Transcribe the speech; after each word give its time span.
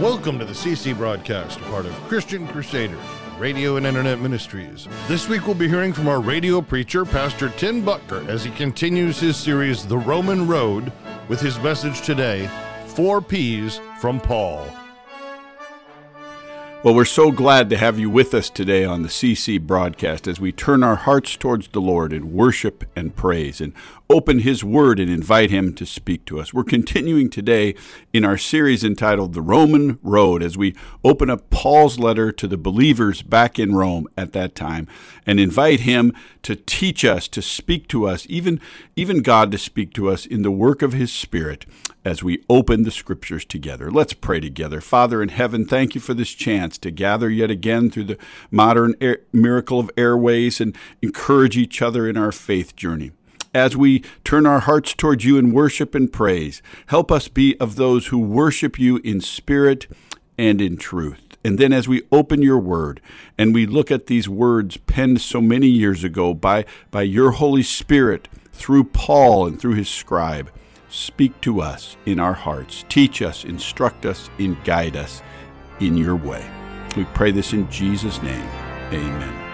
Welcome 0.00 0.38
to 0.40 0.44
the 0.44 0.52
CC 0.52 0.94
broadcast, 0.94 1.58
part 1.62 1.86
of 1.86 1.92
Christian 2.06 2.46
Crusaders, 2.46 3.00
radio 3.38 3.78
and 3.78 3.86
internet 3.86 4.20
ministries. 4.20 4.86
This 5.08 5.26
week 5.26 5.46
we'll 5.46 5.54
be 5.54 5.68
hearing 5.68 5.94
from 5.94 6.06
our 6.06 6.20
radio 6.20 6.60
preacher, 6.60 7.06
Pastor 7.06 7.48
Tim 7.48 7.82
Boettger, 7.82 8.28
as 8.28 8.44
he 8.44 8.50
continues 8.50 9.18
his 9.18 9.38
series, 9.38 9.86
The 9.86 9.96
Roman 9.96 10.46
Road, 10.46 10.92
with 11.28 11.40
his 11.40 11.58
message 11.60 12.02
today, 12.02 12.50
Four 12.88 13.22
P's 13.22 13.80
from 13.98 14.20
Paul. 14.20 14.70
Well, 16.84 16.94
we're 16.94 17.06
so 17.06 17.32
glad 17.32 17.68
to 17.70 17.78
have 17.78 17.98
you 17.98 18.08
with 18.10 18.32
us 18.32 18.48
today 18.48 18.84
on 18.84 19.02
the 19.02 19.08
CC 19.08 19.60
broadcast 19.60 20.28
as 20.28 20.38
we 20.38 20.52
turn 20.52 20.84
our 20.84 20.94
hearts 20.94 21.34
towards 21.34 21.68
the 21.68 21.80
Lord 21.80 22.12
in 22.12 22.32
worship 22.32 22.84
and 22.94 23.16
praise 23.16 23.60
and 23.60 23.72
open 24.08 24.40
His 24.40 24.62
Word 24.62 25.00
and 25.00 25.10
invite 25.10 25.50
Him 25.50 25.74
to 25.74 25.86
speak 25.86 26.26
to 26.26 26.38
us. 26.38 26.54
We're 26.54 26.64
continuing 26.64 27.28
today 27.28 27.74
in 28.12 28.24
our 28.24 28.38
series 28.38 28.84
entitled 28.84 29.32
The 29.32 29.42
Roman 29.42 29.98
Road 30.02 30.44
as 30.44 30.56
we 30.56 30.76
open 31.02 31.28
up 31.28 31.50
Paul's 31.50 31.98
letter 31.98 32.30
to 32.30 32.46
the 32.46 32.58
believers 32.58 33.22
back 33.22 33.58
in 33.58 33.74
Rome 33.74 34.06
at 34.16 34.32
that 34.34 34.54
time 34.54 34.86
and 35.26 35.40
invite 35.40 35.80
Him 35.80 36.12
to 36.42 36.54
teach 36.54 37.04
us, 37.04 37.26
to 37.28 37.42
speak 37.42 37.88
to 37.88 38.06
us, 38.06 38.26
even, 38.28 38.60
even 38.94 39.22
God 39.22 39.50
to 39.50 39.58
speak 39.58 39.92
to 39.94 40.08
us 40.10 40.24
in 40.24 40.42
the 40.42 40.52
work 40.52 40.82
of 40.82 40.92
His 40.92 41.10
Spirit 41.10 41.66
as 42.06 42.22
we 42.22 42.44
open 42.48 42.84
the 42.84 42.90
Scriptures 42.92 43.44
together. 43.44 43.90
Let's 43.90 44.12
pray 44.12 44.38
together. 44.38 44.80
Father 44.80 45.20
in 45.20 45.28
heaven, 45.28 45.66
thank 45.66 45.96
you 45.96 46.00
for 46.00 46.14
this 46.14 46.30
chance 46.30 46.78
to 46.78 46.92
gather 46.92 47.28
yet 47.28 47.50
again 47.50 47.90
through 47.90 48.04
the 48.04 48.18
modern 48.48 48.94
air, 49.00 49.18
miracle 49.32 49.80
of 49.80 49.90
airways 49.96 50.60
and 50.60 50.76
encourage 51.02 51.56
each 51.56 51.82
other 51.82 52.08
in 52.08 52.16
our 52.16 52.30
faith 52.30 52.76
journey 52.76 53.10
as 53.52 53.76
we 53.76 54.04
turn 54.22 54.46
our 54.46 54.60
hearts 54.60 54.94
towards 54.94 55.24
you 55.24 55.36
in 55.36 55.50
worship 55.50 55.96
and 55.96 56.12
praise. 56.12 56.62
Help 56.86 57.10
us 57.10 57.26
be 57.26 57.58
of 57.58 57.74
those 57.74 58.06
who 58.06 58.18
worship 58.20 58.78
you 58.78 58.98
in 58.98 59.20
spirit 59.20 59.88
and 60.38 60.60
in 60.60 60.76
truth. 60.76 61.36
And 61.42 61.58
then 61.58 61.72
as 61.72 61.88
we 61.88 62.02
open 62.12 62.40
your 62.40 62.60
word 62.60 63.00
and 63.36 63.52
we 63.52 63.66
look 63.66 63.90
at 63.90 64.06
these 64.06 64.28
words 64.28 64.76
penned 64.76 65.20
so 65.20 65.40
many 65.40 65.66
years 65.66 66.04
ago 66.04 66.34
by, 66.34 66.66
by 66.92 67.02
your 67.02 67.32
Holy 67.32 67.64
Spirit 67.64 68.28
through 68.52 68.84
Paul 68.84 69.44
and 69.44 69.60
through 69.60 69.74
his 69.74 69.88
scribe, 69.88 70.52
speak 70.96 71.40
to 71.42 71.60
us 71.60 71.96
in 72.06 72.18
our 72.18 72.32
hearts. 72.32 72.84
Teach 72.88 73.22
us, 73.22 73.44
instruct 73.44 74.06
us, 74.06 74.30
and 74.38 74.62
guide 74.64 74.96
us 74.96 75.22
in 75.80 75.96
your 75.96 76.16
way. 76.16 76.48
We 76.96 77.04
pray 77.06 77.30
this 77.30 77.52
in 77.52 77.70
Jesus' 77.70 78.22
name. 78.22 78.48
Amen. 78.92 79.45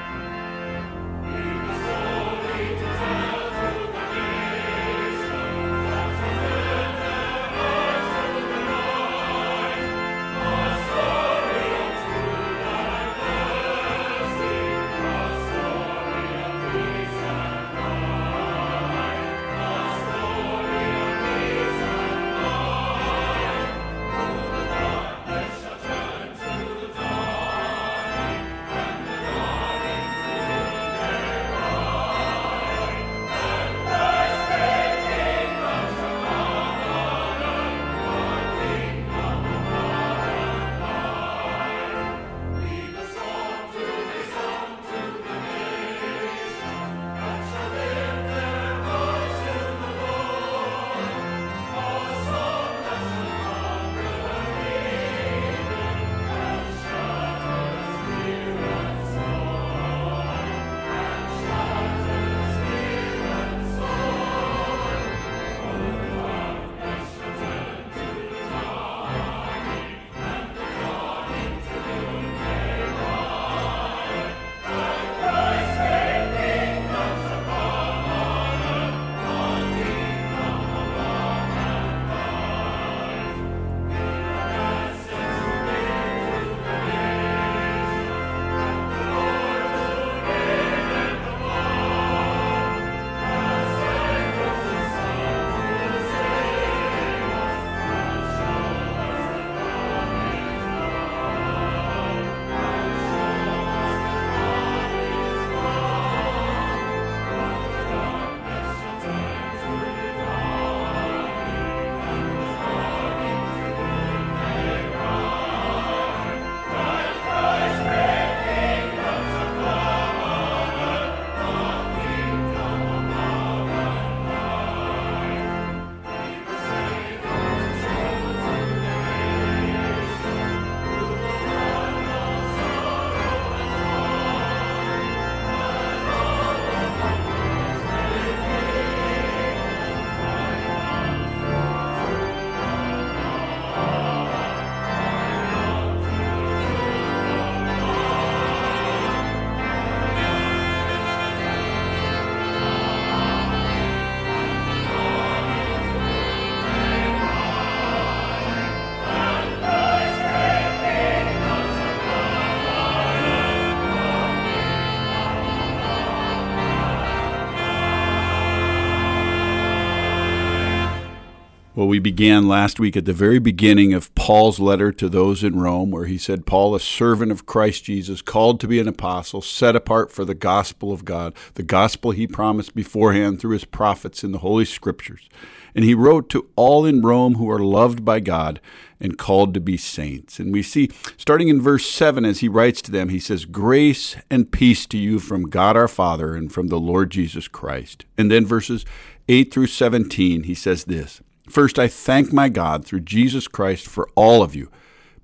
Well, 171.82 171.88
we 171.88 171.98
began 171.98 172.47
last 172.47 172.78
week 172.78 172.97
at 172.97 173.07
the 173.07 173.12
very 173.12 173.41
beginning 173.41 173.92
of 173.92 174.15
Paul's 174.15 174.60
letter 174.60 174.92
to 174.92 175.09
those 175.09 175.42
in 175.42 175.59
Rome, 175.59 175.91
where 175.91 176.04
he 176.04 176.16
said, 176.16 176.47
Paul, 176.47 176.77
a 176.77 176.80
servant 176.80 177.33
of 177.33 177.45
Christ 177.45 177.83
Jesus, 177.83 178.22
called 178.22 178.60
to 178.60 178.68
be 178.68 178.78
an 178.78 178.86
apostle, 178.86 179.42
set 179.42 179.74
apart 179.74 180.12
for 180.12 180.24
the 180.24 180.33
gospel 180.33 180.92
of 180.92 181.04
God, 181.04 181.34
the 181.54 181.65
gospel 181.65 182.12
he 182.12 182.28
promised 182.28 182.77
beforehand 182.77 183.41
through 183.41 183.54
his 183.54 183.65
prophets 183.65 184.22
in 184.22 184.30
the 184.30 184.39
Holy 184.39 184.65
Scriptures. 184.65 185.28
And 185.74 185.84
he 185.84 185.92
wrote 185.92 186.28
to 186.28 186.48
all 186.54 186.86
in 186.86 187.03
Rome 187.03 187.34
who 187.34 187.51
are 187.51 187.59
loved 187.59 188.04
by 188.04 188.21
God 188.21 188.60
and 189.01 189.18
called 189.18 189.53
to 189.54 189.60
be 189.60 189.77
saints. 189.77 190.39
And 190.39 190.53
we 190.53 190.62
see, 190.62 190.89
starting 191.16 191.48
in 191.48 191.60
verse 191.60 191.91
7, 191.91 192.24
as 192.24 192.39
he 192.39 192.48
writes 192.48 192.80
to 192.83 192.92
them, 192.92 193.09
he 193.09 193.18
says, 193.18 193.45
Grace 193.45 194.15
and 194.30 194.53
peace 194.53 194.86
to 194.86 194.98
you 194.98 195.18
from 195.18 195.51
God 195.51 195.77
our 195.77 195.89
Father 195.89 196.36
and 196.36 196.53
from 196.53 196.68
the 196.68 196.78
Lord 196.78 197.10
Jesus 197.10 197.48
Christ. 197.48 198.04
And 198.16 198.30
then 198.30 198.47
verses 198.47 198.84
8 199.28 199.53
through 199.53 199.66
17, 199.66 200.45
he 200.45 200.54
says 200.54 200.84
this. 200.84 201.21
First, 201.48 201.78
I 201.78 201.89
thank 201.89 202.33
my 202.33 202.48
God 202.48 202.84
through 202.84 203.00
Jesus 203.00 203.48
Christ 203.48 203.86
for 203.86 204.09
all 204.15 204.42
of 204.42 204.54
you, 204.54 204.71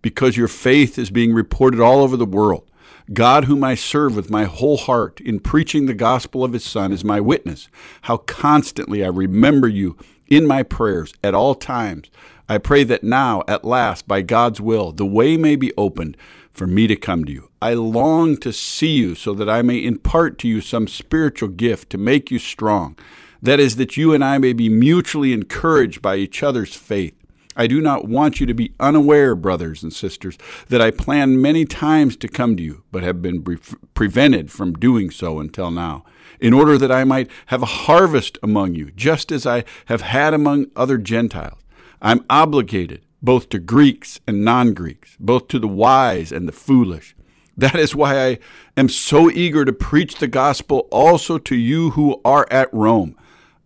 because 0.02 0.36
your 0.36 0.48
faith 0.48 0.98
is 0.98 1.10
being 1.10 1.32
reported 1.32 1.80
all 1.80 2.02
over 2.02 2.16
the 2.16 2.26
world. 2.26 2.68
God, 3.12 3.44
whom 3.44 3.64
I 3.64 3.74
serve 3.74 4.16
with 4.16 4.30
my 4.30 4.44
whole 4.44 4.76
heart 4.76 5.20
in 5.20 5.40
preaching 5.40 5.86
the 5.86 5.94
gospel 5.94 6.44
of 6.44 6.52
his 6.52 6.64
Son, 6.64 6.92
is 6.92 7.04
my 7.04 7.20
witness, 7.20 7.68
how 8.02 8.18
constantly 8.18 9.02
I 9.04 9.08
remember 9.08 9.68
you 9.68 9.96
in 10.26 10.46
my 10.46 10.62
prayers 10.62 11.14
at 11.24 11.34
all 11.34 11.54
times. 11.54 12.10
I 12.48 12.58
pray 12.58 12.84
that 12.84 13.04
now, 13.04 13.42
at 13.48 13.64
last, 13.64 14.06
by 14.06 14.22
God's 14.22 14.60
will, 14.60 14.92
the 14.92 15.06
way 15.06 15.36
may 15.36 15.56
be 15.56 15.72
opened 15.76 16.16
for 16.52 16.66
me 16.66 16.86
to 16.86 16.96
come 16.96 17.24
to 17.24 17.32
you. 17.32 17.48
I 17.62 17.74
long 17.74 18.36
to 18.38 18.52
see 18.52 18.96
you 18.96 19.14
so 19.14 19.32
that 19.34 19.48
I 19.48 19.62
may 19.62 19.82
impart 19.82 20.38
to 20.38 20.48
you 20.48 20.60
some 20.60 20.88
spiritual 20.88 21.48
gift 21.48 21.90
to 21.90 21.98
make 21.98 22.30
you 22.30 22.38
strong. 22.38 22.96
That 23.42 23.60
is, 23.60 23.76
that 23.76 23.96
you 23.96 24.12
and 24.12 24.24
I 24.24 24.38
may 24.38 24.52
be 24.52 24.68
mutually 24.68 25.32
encouraged 25.32 26.02
by 26.02 26.16
each 26.16 26.42
other's 26.42 26.74
faith. 26.74 27.14
I 27.56 27.66
do 27.66 27.80
not 27.80 28.06
want 28.06 28.38
you 28.38 28.46
to 28.46 28.54
be 28.54 28.72
unaware, 28.78 29.34
brothers 29.34 29.82
and 29.82 29.92
sisters, 29.92 30.38
that 30.68 30.80
I 30.80 30.92
planned 30.92 31.42
many 31.42 31.64
times 31.64 32.16
to 32.18 32.28
come 32.28 32.56
to 32.56 32.62
you, 32.62 32.84
but 32.92 33.02
have 33.02 33.20
been 33.20 33.42
pre- 33.42 33.58
prevented 33.94 34.52
from 34.52 34.74
doing 34.74 35.10
so 35.10 35.40
until 35.40 35.72
now, 35.72 36.04
in 36.40 36.52
order 36.52 36.78
that 36.78 36.92
I 36.92 37.02
might 37.02 37.28
have 37.46 37.62
a 37.62 37.66
harvest 37.66 38.38
among 38.44 38.76
you, 38.76 38.92
just 38.92 39.32
as 39.32 39.44
I 39.44 39.64
have 39.86 40.02
had 40.02 40.34
among 40.34 40.66
other 40.76 40.98
Gentiles. 40.98 41.58
I'm 42.00 42.24
obligated 42.30 43.02
both 43.20 43.48
to 43.48 43.58
Greeks 43.58 44.20
and 44.26 44.44
non 44.44 44.72
Greeks, 44.72 45.16
both 45.18 45.48
to 45.48 45.58
the 45.58 45.66
wise 45.66 46.30
and 46.30 46.46
the 46.46 46.52
foolish. 46.52 47.16
That 47.56 47.74
is 47.74 47.92
why 47.92 48.24
I 48.24 48.38
am 48.76 48.88
so 48.88 49.28
eager 49.28 49.64
to 49.64 49.72
preach 49.72 50.16
the 50.16 50.28
gospel 50.28 50.86
also 50.92 51.38
to 51.38 51.56
you 51.56 51.90
who 51.90 52.20
are 52.24 52.46
at 52.52 52.72
Rome. 52.72 53.16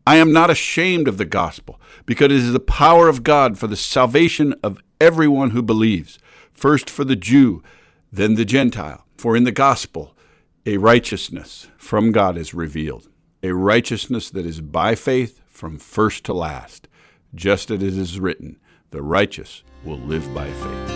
I 0.07 0.17
am 0.17 0.33
not 0.33 0.51
ashamed 0.51 1.07
of 1.07 1.17
the 1.17 1.25
gospel, 1.25 1.81
because 2.07 2.27
it 2.27 2.33
is 2.33 2.53
the 2.53 2.61
power 2.61 3.09
of 3.09 3.23
God 3.23 3.57
for 3.57 3.69
the 3.69 3.77
salvation 3.77 4.55
of 4.63 4.83
everyone 5.01 5.51
who 5.51 5.63
believes, 5.63 6.19
first 6.53 6.91
for 6.91 7.05
the 7.05 7.17
Jew, 7.17 7.63
then 8.11 8.35
the 8.35 8.45
Gentile. 8.45 9.05
For 9.17 9.37
in 9.37 9.45
the 9.45 9.53
gospel, 9.53 10.17
a 10.67 10.79
righteousness 10.79 11.69
from 11.77 12.11
God 12.11 12.37
is 12.37 12.53
revealed, 12.53 13.09
a 13.43 13.53
righteousness 13.53 14.31
that 14.31 14.45
is 14.45 14.61
by 14.61 14.97
faith 14.97 15.41
from 15.47 15.79
first 15.79 16.25
to 16.25 16.33
last, 16.33 16.89
just 17.35 17.71
as 17.71 17.83
it 17.83 17.97
is 17.97 18.19
written, 18.19 18.59
the 18.91 19.03
righteous 19.03 19.63
will 19.85 19.99
live 19.99 20.35
by 20.35 20.51
faith. 20.51 20.91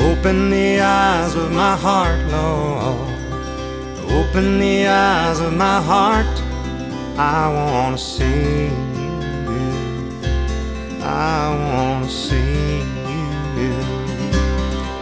Open 0.00 0.50
the 0.50 0.80
eyes 0.80 1.34
of 1.34 1.50
my 1.52 1.76
heart, 1.76 2.18
Lord. 2.30 3.08
Open 4.10 4.60
the 4.60 4.86
eyes 4.86 5.40
of 5.40 5.52
my 5.54 5.80
heart. 5.80 6.51
I 7.18 7.48
want 7.52 7.98
to 7.98 8.02
see 8.02 8.68
you. 8.68 9.68
I 11.02 11.52
want 11.68 12.08
to 12.08 12.10
see 12.10 12.78
you. 13.60 13.74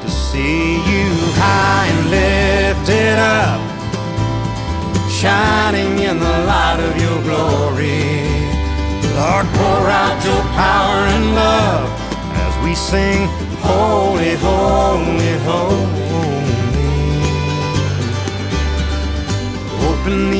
To 0.02 0.10
see 0.10 0.74
you 0.90 1.06
high 1.38 1.86
and 1.86 2.10
lifted 2.10 3.16
up, 3.16 3.60
shining 5.08 6.00
in 6.00 6.18
the 6.18 6.36
light 6.50 6.80
of 6.80 7.00
your 7.00 7.22
glory. 7.22 8.26
Lord, 9.14 9.46
pour 9.54 9.86
out 9.88 10.18
your 10.24 10.42
power 10.58 10.98
and 11.14 11.34
love 11.36 11.90
as 12.34 12.64
we 12.64 12.74
sing, 12.74 13.28
Holy, 13.60 14.34
Holy, 14.34 15.38
Holy. 15.46 16.00
Open 19.88 20.30
the 20.30 20.39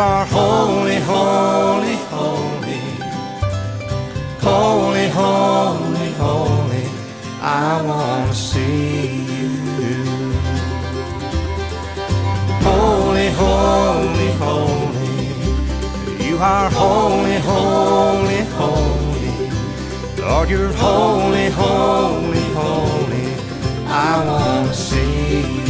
Are 0.00 0.24
holy, 0.24 0.96
holy, 1.00 1.96
holy. 2.14 2.80
Holy, 4.40 5.08
holy, 5.10 6.12
holy. 6.12 6.86
I 7.42 7.82
want 7.82 8.32
to 8.32 8.34
see 8.34 9.24
you. 9.36 10.32
Holy, 12.68 13.28
holy, 13.42 14.30
holy. 14.44 16.26
You 16.26 16.38
are 16.38 16.70
holy, 16.70 17.38
holy, 17.52 18.42
holy. 18.60 19.50
Lord, 20.18 20.48
you're 20.48 20.72
holy, 20.72 21.50
holy, 21.50 22.46
holy. 22.60 23.26
I 23.86 24.24
want 24.24 24.68
to 24.68 24.74
see 24.74 25.40
you. 25.40 25.69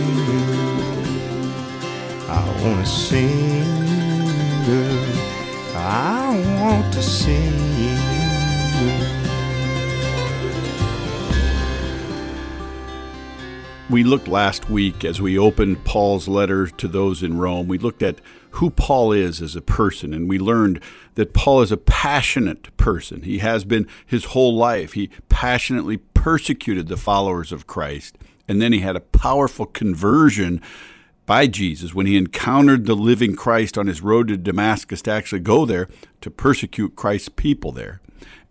See 2.85 3.57
you. 3.57 3.63
I 5.73 6.61
want 6.61 6.93
to 6.93 7.01
you. 7.31 7.97
We 13.89 14.03
looked 14.03 14.27
last 14.27 14.69
week 14.69 15.03
as 15.03 15.19
we 15.19 15.39
opened 15.39 15.83
Paul's 15.85 16.27
letter 16.27 16.67
to 16.67 16.87
those 16.87 17.23
in 17.23 17.39
Rome. 17.39 17.67
We 17.67 17.79
looked 17.79 18.03
at 18.03 18.21
who 18.51 18.69
Paul 18.69 19.11
is 19.11 19.41
as 19.41 19.55
a 19.55 19.61
person, 19.61 20.13
and 20.13 20.29
we 20.29 20.37
learned 20.37 20.81
that 21.15 21.33
Paul 21.33 21.63
is 21.63 21.71
a 21.71 21.77
passionate 21.77 22.77
person. 22.77 23.23
He 23.23 23.39
has 23.39 23.65
been 23.65 23.87
his 24.05 24.25
whole 24.25 24.55
life. 24.55 24.93
He 24.93 25.09
passionately 25.29 25.97
persecuted 25.97 26.89
the 26.89 26.97
followers 26.97 27.51
of 27.51 27.65
Christ, 27.65 28.19
and 28.47 28.61
then 28.61 28.71
he 28.71 28.81
had 28.81 28.95
a 28.95 29.01
powerful 29.01 29.65
conversion 29.65 30.61
by 31.25 31.47
Jesus 31.47 31.93
when 31.93 32.05
he 32.05 32.17
encountered 32.17 32.85
the 32.85 32.95
living 32.95 33.35
Christ 33.35 33.77
on 33.77 33.87
his 33.87 34.01
road 34.01 34.27
to 34.29 34.37
Damascus 34.37 35.01
to 35.03 35.11
actually 35.11 35.41
go 35.41 35.65
there 35.65 35.87
to 36.21 36.29
persecute 36.29 36.95
Christ's 36.95 37.29
people 37.29 37.71
there. 37.71 38.01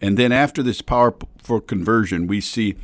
And 0.00 0.16
then 0.16 0.32
after 0.32 0.62
this 0.62 0.80
powerful 0.80 1.60
conversion, 1.60 2.26
we 2.26 2.40
see 2.40 2.76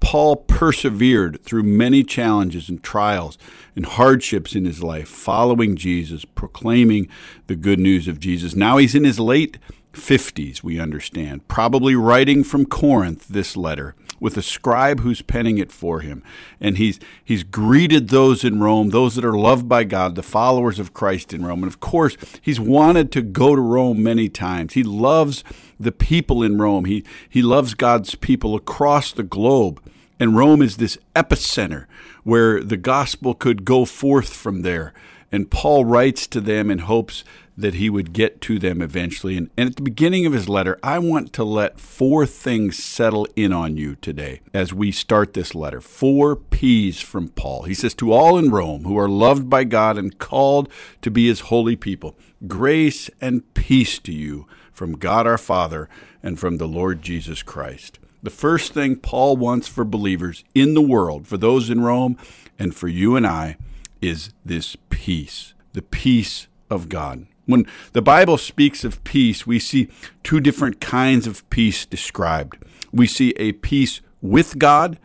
Paul 0.00 0.36
persevered 0.36 1.42
through 1.42 1.62
many 1.62 2.02
challenges 2.02 2.68
and 2.68 2.82
trials 2.82 3.36
and 3.76 3.84
hardships 3.84 4.54
in 4.54 4.64
his 4.64 4.82
life, 4.82 5.08
following 5.08 5.76
Jesus, 5.76 6.24
proclaiming 6.24 7.08
the 7.46 7.56
good 7.56 7.78
news 7.78 8.08
of 8.08 8.18
Jesus. 8.18 8.56
Now 8.56 8.78
he's 8.78 8.94
in 8.94 9.04
his 9.04 9.20
late 9.20 9.58
50s, 9.92 10.62
we 10.62 10.78
understand, 10.78 11.48
probably 11.48 11.94
writing 11.94 12.44
from 12.44 12.66
Corinth 12.66 13.28
this 13.28 13.56
letter 13.56 13.94
with 14.20 14.36
a 14.36 14.42
scribe 14.42 15.00
who's 15.00 15.22
penning 15.22 15.58
it 15.58 15.72
for 15.72 16.00
him. 16.00 16.22
And 16.60 16.76
he's, 16.76 17.00
he's 17.24 17.42
greeted 17.42 18.10
those 18.10 18.44
in 18.44 18.60
Rome, 18.60 18.90
those 18.90 19.14
that 19.16 19.24
are 19.24 19.36
loved 19.36 19.68
by 19.68 19.84
God, 19.84 20.14
the 20.14 20.22
followers 20.22 20.78
of 20.78 20.92
Christ 20.92 21.32
in 21.32 21.44
Rome. 21.44 21.62
And 21.62 21.72
of 21.72 21.80
course, 21.80 22.16
he's 22.40 22.60
wanted 22.60 23.10
to 23.12 23.22
go 23.22 23.56
to 23.56 23.62
Rome 23.62 24.02
many 24.02 24.28
times. 24.28 24.74
He 24.74 24.82
loves 24.82 25.42
the 25.78 25.92
people 25.92 26.42
in 26.42 26.58
Rome, 26.58 26.84
he, 26.84 27.04
he 27.28 27.40
loves 27.40 27.74
God's 27.74 28.14
people 28.14 28.54
across 28.54 29.12
the 29.12 29.22
globe. 29.22 29.82
And 30.20 30.36
Rome 30.36 30.60
is 30.60 30.76
this 30.76 30.98
epicenter 31.16 31.86
where 32.24 32.62
the 32.62 32.76
gospel 32.76 33.32
could 33.34 33.64
go 33.64 33.86
forth 33.86 34.34
from 34.34 34.60
there. 34.60 34.92
And 35.32 35.50
Paul 35.50 35.84
writes 35.84 36.26
to 36.28 36.40
them 36.40 36.70
in 36.70 36.80
hopes 36.80 37.24
that 37.56 37.74
he 37.74 37.90
would 37.90 38.12
get 38.12 38.40
to 38.40 38.58
them 38.58 38.80
eventually. 38.80 39.36
And, 39.36 39.50
and, 39.56 39.70
at 39.70 39.76
the 39.76 39.82
beginning 39.82 40.26
of 40.26 40.32
his 40.32 40.48
letter, 40.48 40.78
I 40.82 40.98
want 40.98 41.32
to 41.34 41.44
let 41.44 41.78
four 41.78 42.26
things 42.26 42.82
settle 42.82 43.28
in 43.36 43.52
on 43.52 43.76
you 43.76 43.96
today 43.96 44.40
as 44.54 44.72
we 44.72 44.90
start 44.90 45.34
this 45.34 45.54
letter. 45.54 45.80
Four 45.80 46.36
P's 46.36 47.00
from 47.00 47.28
Paul. 47.28 47.64
He 47.64 47.74
says, 47.74 47.94
To 47.94 48.12
all 48.12 48.38
in 48.38 48.50
Rome 48.50 48.84
who 48.84 48.98
are 48.98 49.08
loved 49.08 49.50
by 49.50 49.64
God 49.64 49.98
and 49.98 50.18
called 50.18 50.68
to 51.02 51.10
be 51.10 51.26
his 51.28 51.40
holy 51.40 51.76
people, 51.76 52.16
grace 52.46 53.10
and 53.20 53.52
peace 53.54 53.98
to 54.00 54.12
you 54.12 54.46
from 54.72 54.92
God 54.92 55.26
our 55.26 55.38
Father 55.38 55.88
and 56.22 56.38
from 56.38 56.56
the 56.56 56.68
Lord 56.68 57.02
Jesus 57.02 57.42
Christ. 57.42 57.98
The 58.22 58.30
first 58.30 58.74
thing 58.74 58.96
Paul 58.96 59.36
wants 59.36 59.66
for 59.66 59.84
believers 59.84 60.44
in 60.54 60.74
the 60.74 60.82
world, 60.82 61.26
for 61.26 61.38
those 61.38 61.70
in 61.70 61.80
Rome 61.80 62.16
and 62.58 62.74
for 62.74 62.88
you 62.88 63.16
and 63.16 63.26
I, 63.26 63.56
is 64.00 64.32
this 64.44 64.76
peace, 64.88 65.54
the 65.72 65.82
peace 65.82 66.48
of 66.70 66.88
God. 66.88 67.26
When 67.46 67.66
the 67.92 68.02
Bible 68.02 68.38
speaks 68.38 68.84
of 68.84 69.02
peace, 69.04 69.46
we 69.46 69.58
see 69.58 69.88
two 70.22 70.40
different 70.40 70.80
kinds 70.80 71.26
of 71.26 71.48
peace 71.50 71.84
described. 71.84 72.58
We 72.92 73.06
see 73.06 73.30
a 73.36 73.52
peace 73.52 74.00
with 74.22 74.58
God 74.58 74.98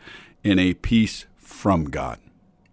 and 0.44 0.60
a 0.60 0.74
peace 0.74 1.26
from 1.36 1.86
God. 1.86 2.18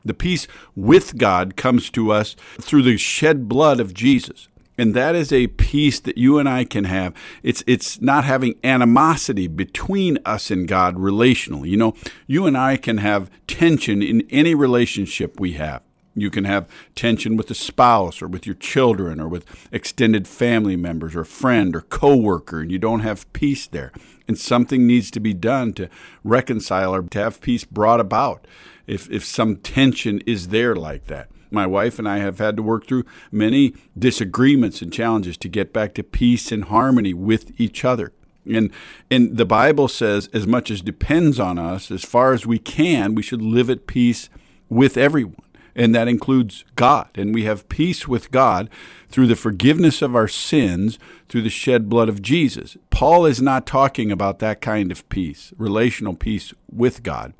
The 0.05 0.13
peace 0.13 0.47
with 0.75 1.17
God 1.17 1.55
comes 1.55 1.89
to 1.91 2.11
us 2.11 2.35
through 2.59 2.83
the 2.83 2.97
shed 2.97 3.47
blood 3.47 3.79
of 3.79 3.93
Jesus. 3.93 4.49
And 4.77 4.93
that 4.95 5.15
is 5.15 5.31
a 5.31 5.47
peace 5.47 5.99
that 6.01 6.17
you 6.17 6.39
and 6.39 6.49
I 6.49 6.65
can 6.65 6.85
have. 6.85 7.13
It's 7.43 7.63
it's 7.67 8.01
not 8.01 8.25
having 8.25 8.55
animosity 8.63 9.47
between 9.47 10.17
us 10.25 10.49
and 10.49 10.67
God 10.67 10.95
relationally. 10.95 11.69
You 11.69 11.77
know, 11.77 11.93
you 12.25 12.47
and 12.47 12.57
I 12.57 12.77
can 12.77 12.97
have 12.97 13.29
tension 13.45 14.01
in 14.01 14.27
any 14.31 14.55
relationship 14.55 15.39
we 15.39 15.53
have. 15.53 15.83
You 16.15 16.29
can 16.29 16.43
have 16.43 16.69
tension 16.95 17.37
with 17.37 17.49
a 17.49 17.55
spouse 17.55 18.21
or 18.21 18.27
with 18.27 18.45
your 18.45 18.55
children 18.55 19.19
or 19.19 19.27
with 19.27 19.45
extended 19.71 20.27
family 20.27 20.75
members 20.75 21.15
or 21.15 21.21
a 21.21 21.25
friend 21.25 21.75
or 21.75 21.81
coworker 21.81 22.61
and 22.61 22.71
you 22.71 22.77
don't 22.77 22.99
have 22.99 23.31
peace 23.33 23.65
there. 23.65 23.91
And 24.27 24.37
something 24.37 24.85
needs 24.85 25.09
to 25.11 25.19
be 25.19 25.33
done 25.33 25.73
to 25.73 25.89
reconcile 26.23 26.93
or 26.93 27.01
to 27.01 27.19
have 27.19 27.41
peace 27.41 27.65
brought 27.65 27.99
about 27.99 28.45
if, 28.85 29.09
if 29.09 29.25
some 29.25 29.57
tension 29.57 30.21
is 30.25 30.49
there 30.49 30.75
like 30.75 31.05
that. 31.07 31.29
My 31.49 31.67
wife 31.67 31.99
and 31.99 32.07
I 32.07 32.17
have 32.17 32.39
had 32.39 32.55
to 32.57 32.63
work 32.63 32.87
through 32.87 33.05
many 33.31 33.73
disagreements 33.97 34.81
and 34.81 34.91
challenges 34.91 35.37
to 35.37 35.49
get 35.49 35.73
back 35.73 35.93
to 35.95 36.03
peace 36.03 36.51
and 36.51 36.65
harmony 36.65 37.13
with 37.13 37.59
each 37.59 37.85
other. 37.85 38.11
And 38.45 38.71
and 39.09 39.37
the 39.37 39.45
Bible 39.45 39.87
says 39.87 40.29
as 40.33 40.45
much 40.45 40.69
as 40.69 40.81
depends 40.81 41.39
on 41.39 41.57
us, 41.57 41.91
as 41.91 42.03
far 42.03 42.33
as 42.33 42.45
we 42.45 42.59
can, 42.59 43.15
we 43.15 43.21
should 43.21 43.41
live 43.41 43.69
at 43.69 43.87
peace 43.87 44.29
with 44.67 44.97
everyone 44.97 45.42
and 45.75 45.93
that 45.95 46.07
includes 46.07 46.65
God. 46.75 47.09
And 47.15 47.33
we 47.33 47.43
have 47.43 47.69
peace 47.69 48.07
with 48.07 48.31
God 48.31 48.69
through 49.09 49.27
the 49.27 49.35
forgiveness 49.35 50.01
of 50.01 50.15
our 50.15 50.27
sins 50.27 50.99
through 51.29 51.41
the 51.41 51.49
shed 51.49 51.89
blood 51.89 52.09
of 52.09 52.21
Jesus. 52.21 52.77
Paul 52.89 53.25
is 53.25 53.41
not 53.41 53.65
talking 53.65 54.11
about 54.11 54.39
that 54.39 54.61
kind 54.61 54.91
of 54.91 55.07
peace, 55.09 55.53
relational 55.57 56.13
peace 56.13 56.53
with 56.71 57.03
God. 57.03 57.33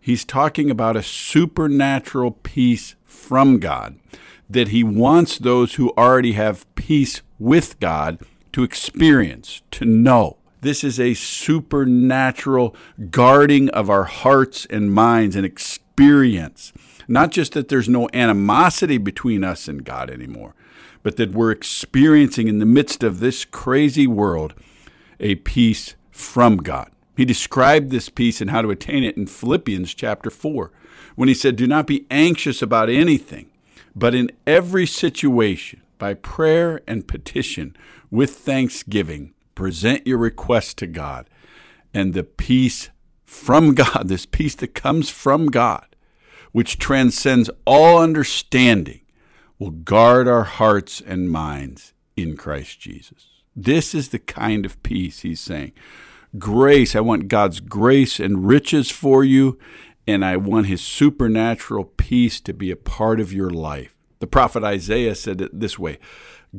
He's 0.00 0.24
talking 0.24 0.70
about 0.70 0.96
a 0.96 1.02
supernatural 1.02 2.32
peace 2.32 2.94
from 3.04 3.58
God 3.58 3.98
that 4.48 4.68
he 4.68 4.82
wants 4.82 5.38
those 5.38 5.74
who 5.74 5.90
already 5.96 6.32
have 6.32 6.72
peace 6.74 7.22
with 7.38 7.78
God 7.80 8.18
to 8.52 8.64
experience, 8.64 9.62
to 9.70 9.84
know. 9.84 10.36
This 10.60 10.84
is 10.84 11.00
a 11.00 11.14
supernatural 11.14 12.74
guarding 13.10 13.70
of 13.70 13.88
our 13.88 14.04
hearts 14.04 14.66
and 14.66 14.92
minds 14.92 15.36
and 15.36 15.46
experience 15.46 15.86
not 17.08 17.30
just 17.30 17.52
that 17.52 17.68
there's 17.68 17.88
no 17.88 18.08
animosity 18.12 18.98
between 18.98 19.44
us 19.44 19.68
and 19.68 19.84
God 19.84 20.10
anymore, 20.10 20.54
but 21.02 21.16
that 21.16 21.32
we're 21.32 21.50
experiencing 21.50 22.48
in 22.48 22.58
the 22.58 22.66
midst 22.66 23.02
of 23.02 23.20
this 23.20 23.44
crazy 23.44 24.06
world 24.06 24.54
a 25.18 25.34
peace 25.36 25.94
from 26.10 26.58
God. 26.58 26.90
He 27.16 27.24
described 27.24 27.90
this 27.90 28.08
peace 28.08 28.40
and 28.40 28.50
how 28.50 28.62
to 28.62 28.70
attain 28.70 29.04
it 29.04 29.16
in 29.16 29.26
Philippians 29.26 29.92
chapter 29.94 30.30
4 30.30 30.70
when 31.16 31.28
he 31.28 31.34
said, 31.34 31.56
Do 31.56 31.66
not 31.66 31.86
be 31.86 32.06
anxious 32.10 32.62
about 32.62 32.88
anything, 32.88 33.50
but 33.94 34.14
in 34.14 34.30
every 34.46 34.86
situation, 34.86 35.82
by 35.98 36.14
prayer 36.14 36.80
and 36.86 37.06
petition, 37.06 37.76
with 38.10 38.30
thanksgiving, 38.36 39.34
present 39.54 40.06
your 40.06 40.18
requests 40.18 40.74
to 40.74 40.86
God. 40.86 41.28
And 41.92 42.14
the 42.14 42.24
peace 42.24 42.90
from 43.24 43.74
God, 43.74 44.04
this 44.06 44.26
peace 44.26 44.54
that 44.56 44.74
comes 44.74 45.10
from 45.10 45.46
God, 45.46 45.89
which 46.52 46.78
transcends 46.78 47.50
all 47.64 48.00
understanding, 48.00 49.00
will 49.58 49.70
guard 49.70 50.26
our 50.26 50.44
hearts 50.44 51.00
and 51.00 51.30
minds 51.30 51.92
in 52.16 52.36
Christ 52.36 52.80
Jesus. 52.80 53.26
This 53.54 53.94
is 53.94 54.08
the 54.08 54.18
kind 54.18 54.64
of 54.64 54.82
peace 54.82 55.20
he's 55.20 55.40
saying. 55.40 55.72
Grace, 56.38 56.94
I 56.94 57.00
want 57.00 57.28
God's 57.28 57.60
grace 57.60 58.20
and 58.20 58.46
riches 58.46 58.90
for 58.90 59.24
you, 59.24 59.58
and 60.06 60.24
I 60.24 60.36
want 60.36 60.66
his 60.66 60.80
supernatural 60.80 61.84
peace 61.84 62.40
to 62.42 62.54
be 62.54 62.70
a 62.70 62.76
part 62.76 63.20
of 63.20 63.32
your 63.32 63.50
life. 63.50 63.94
The 64.20 64.26
prophet 64.26 64.62
Isaiah 64.62 65.14
said 65.14 65.40
it 65.40 65.58
this 65.58 65.78
way 65.78 65.98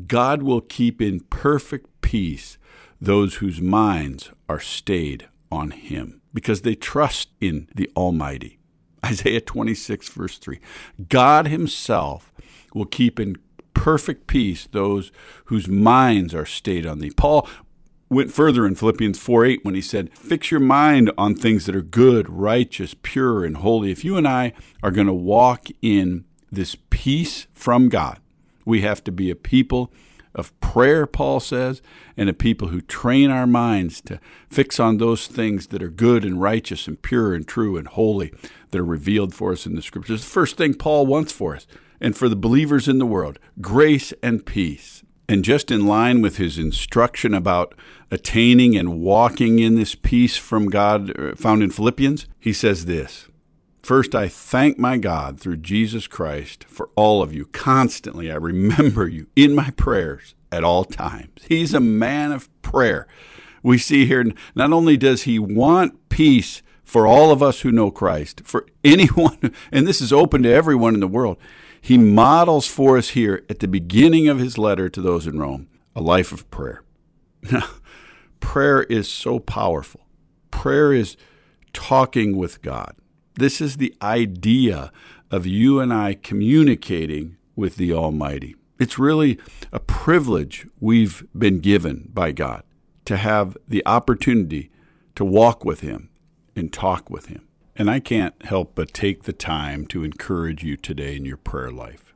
God 0.08 0.44
will 0.44 0.62
keep 0.62 1.02
in 1.02 1.22
perfect 1.22 2.02
peace 2.02 2.58
those 3.00 3.36
whose 3.36 3.62
minds 3.62 4.32
are 4.48 4.60
stayed 4.60 5.28
on 5.52 5.72
him 5.72 6.22
because 6.34 6.62
they 6.62 6.76
trust 6.76 7.30
in 7.40 7.68
the 7.74 7.90
Almighty. 7.96 8.61
Isaiah 9.06 9.42
26, 9.42 10.10
verse 10.10 10.38
3. 10.38 10.60
God 11.10 11.48
Himself 11.48 12.32
will 12.74 12.86
keep 12.86 13.20
in 13.20 13.38
perfect 13.74 14.28
peace 14.28 14.68
those 14.72 15.12
whose 15.46 15.68
minds 15.68 16.36
are 16.36 16.46
stayed 16.46 16.86
on 16.86 17.00
thee. 17.00 17.12
Paul 17.12 17.48
went 18.10 18.32
further 18.32 18.66
in 18.66 18.76
Philippians 18.76 19.18
4 19.18 19.46
8 19.46 19.66
when 19.66 19.76
he 19.76 19.82
said, 19.82 20.16
Fix 20.16 20.52
your 20.52 20.60
mind 20.60 21.12
on 21.18 21.34
things 21.34 21.66
that 21.66 21.76
are 21.76 21.82
good, 21.82 22.30
righteous, 22.30 22.96
pure, 23.02 23.44
and 23.46 23.58
holy. 23.58 23.92
If 23.92 24.04
you 24.04 24.18
and 24.18 24.28
I 24.28 24.54
are 24.84 24.92
going 24.92 25.08
to 25.08 25.14
walk 25.14 25.68
in 25.82 26.26
this 26.52 26.76
peace 26.90 27.48
from 27.54 27.90
God, 27.90 28.20
we 28.66 28.82
have 28.82 29.04
to 29.06 29.12
be 29.12 29.32
a 29.32 29.36
people 29.36 29.92
of 30.34 30.58
prayer, 30.62 31.06
Paul 31.06 31.40
says, 31.40 31.82
and 32.16 32.30
a 32.30 32.34
people 32.34 32.70
who 32.70 32.82
train 32.82 33.30
our 33.30 33.48
minds 33.48 34.02
to 34.02 34.20
fix 34.50 34.80
on 34.80 34.98
those 34.98 35.28
things 35.28 35.68
that 35.68 35.84
are 35.84 35.90
good 35.90 36.24
and 36.24 36.42
righteous 36.42 36.88
and 36.88 37.02
pure 37.02 37.34
and 37.34 37.48
true 37.48 37.78
and 37.78 37.88
holy 37.88 38.34
that 38.70 38.80
are 38.80 38.86
revealed 38.86 39.34
for 39.34 39.52
us 39.52 39.66
in 39.66 39.76
the 39.76 39.82
scriptures. 39.82 40.22
The 40.22 40.30
first 40.30 40.58
thing 40.58 40.74
Paul 40.74 41.06
wants 41.06 41.32
for 41.32 41.56
us 41.56 41.68
and 42.00 42.18
for 42.18 42.30
the 42.30 42.36
believers 42.36 42.88
in 42.88 42.98
the 42.98 43.06
world 43.06 43.40
grace 43.60 44.14
and 44.24 44.46
peace. 44.46 45.04
And 45.28 45.46
just 45.46 45.72
in 45.72 45.86
line 45.86 46.22
with 46.22 46.38
his 46.38 46.58
instruction 46.58 47.34
about 47.34 47.74
attaining 48.10 48.76
and 48.76 49.00
walking 49.00 49.60
in 49.60 49.76
this 49.76 49.96
peace 49.96 50.36
from 50.36 50.66
God 50.66 51.18
uh, 51.18 51.36
found 51.36 51.64
in 51.64 51.72
Philippians, 51.72 52.28
he 52.38 52.52
says 52.52 52.86
this 52.86 53.30
First, 53.82 54.14
I 54.14 54.28
thank 54.28 54.78
my 54.78 54.98
God 54.98 55.40
through 55.40 55.58
Jesus 55.58 56.08
Christ 56.08 56.64
for 56.66 56.90
all 56.96 57.24
of 57.24 57.34
you. 57.34 57.46
Constantly, 57.46 58.32
I 58.32 58.36
remember 58.36 59.08
you 59.08 59.28
in 59.36 59.56
my 59.56 59.72
prayers 59.72 60.36
at 60.52 60.64
all 60.64 60.86
times. 60.86 61.46
He's 61.48 61.74
a 61.74 61.80
man 61.80 62.32
of 62.32 62.50
prayer. 62.62 63.08
We 63.64 63.78
see 63.78 64.06
here, 64.06 64.26
not 64.56 64.72
only 64.72 64.98
does 64.98 65.24
he 65.24 65.40
want 65.40 66.10
peace 66.10 66.62
for 66.84 67.08
all 67.08 67.32
of 67.32 67.42
us 67.42 67.62
who 67.62 67.72
know 67.72 67.90
Christ, 67.90 68.42
for 68.44 68.66
anyone, 68.84 69.54
and 69.72 69.88
this 69.88 70.02
is 70.02 70.14
open 70.14 70.44
to 70.44 70.54
everyone 70.54 70.94
in 70.94 71.00
the 71.00 71.08
world, 71.08 71.38
he 71.80 71.98
models 71.98 72.68
for 72.68 72.98
us 72.98 73.10
here 73.10 73.44
at 73.50 73.60
the 73.60 73.68
beginning 73.68 74.28
of 74.28 74.40
his 74.40 74.58
letter 74.58 74.90
to 74.90 75.02
those 75.02 75.26
in 75.26 75.40
Rome 75.40 75.68
a 75.96 76.02
life 76.02 76.32
of 76.32 76.50
prayer. 76.52 76.84
Now, 77.52 77.68
prayer 78.40 78.84
is 78.84 79.10
so 79.10 79.40
powerful. 79.40 80.02
Prayer 80.52 80.94
is 80.94 81.18
talking 81.74 82.38
with 82.38 82.62
God. 82.62 82.96
This 83.36 83.62
is 83.62 83.78
the 83.78 83.96
idea 84.02 84.92
of 85.30 85.46
you 85.46 85.80
and 85.80 85.94
I 85.94 86.16
communicating 86.16 87.38
with 87.56 87.78
the 87.78 87.94
Almighty. 87.94 88.56
It's 88.80 89.00
really 89.00 89.40
a 89.72 89.80
privilege 89.80 90.68
we've 90.80 91.26
been 91.38 91.60
given 91.60 92.10
by 92.14 92.32
God 92.32 92.64
to 93.06 93.18
have 93.18 93.56
the 93.68 93.84
opportunity 93.86 94.70
to 95.16 95.24
walk 95.24 95.64
with 95.64 95.80
Him 95.80 96.10
and 96.56 96.74
talk 96.74 97.10
with 97.10 97.28
Him. 97.28 97.48
And 97.76 97.90
I 97.90 98.00
can't 98.00 98.34
help 98.44 98.76
but 98.76 98.94
take 98.94 99.24
the 99.24 99.34
time 99.34 99.86
to 99.88 100.04
encourage 100.04 100.64
you 100.64 100.76
today 100.76 101.16
in 101.16 101.26
your 101.26 101.38
prayer 101.38 101.72
life. 101.72 102.14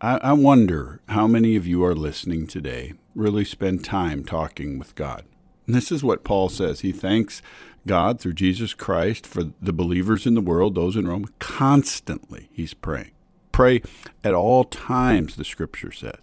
I, 0.00 0.18
I 0.18 0.32
wonder 0.34 1.00
how 1.08 1.26
many 1.26 1.56
of 1.56 1.66
you 1.66 1.84
are 1.84 1.94
listening 1.94 2.46
today 2.46 2.92
really 3.14 3.44
spend 3.44 3.84
time 3.84 4.24
talking 4.24 4.78
with 4.78 4.94
God. 4.94 5.24
And 5.66 5.74
this 5.74 5.90
is 5.90 6.04
what 6.04 6.22
Paul 6.24 6.48
says. 6.48 6.80
He 6.80 6.92
thanks 6.92 7.42
God 7.86 8.20
through 8.20 8.34
Jesus 8.34 8.74
Christ 8.74 9.26
for 9.26 9.44
the 9.60 9.72
believers 9.72 10.26
in 10.26 10.34
the 10.34 10.40
world, 10.40 10.74
those 10.74 10.96
in 10.96 11.06
Rome. 11.06 11.26
Constantly, 11.38 12.48
he's 12.52 12.74
praying. 12.74 13.12
Pray 13.52 13.82
at 14.22 14.34
all 14.34 14.64
times, 14.64 15.36
the 15.36 15.44
scripture 15.44 15.92
says. 15.92 16.18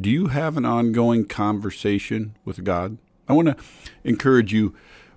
Do 0.00 0.10
you 0.10 0.28
have 0.28 0.56
an 0.56 0.64
ongoing 0.64 1.24
conversation 1.26 2.36
with 2.44 2.64
God? 2.64 2.98
I 3.28 3.32
want 3.32 3.48
to 3.48 3.56
encourage 4.04 4.52
you 4.52 4.74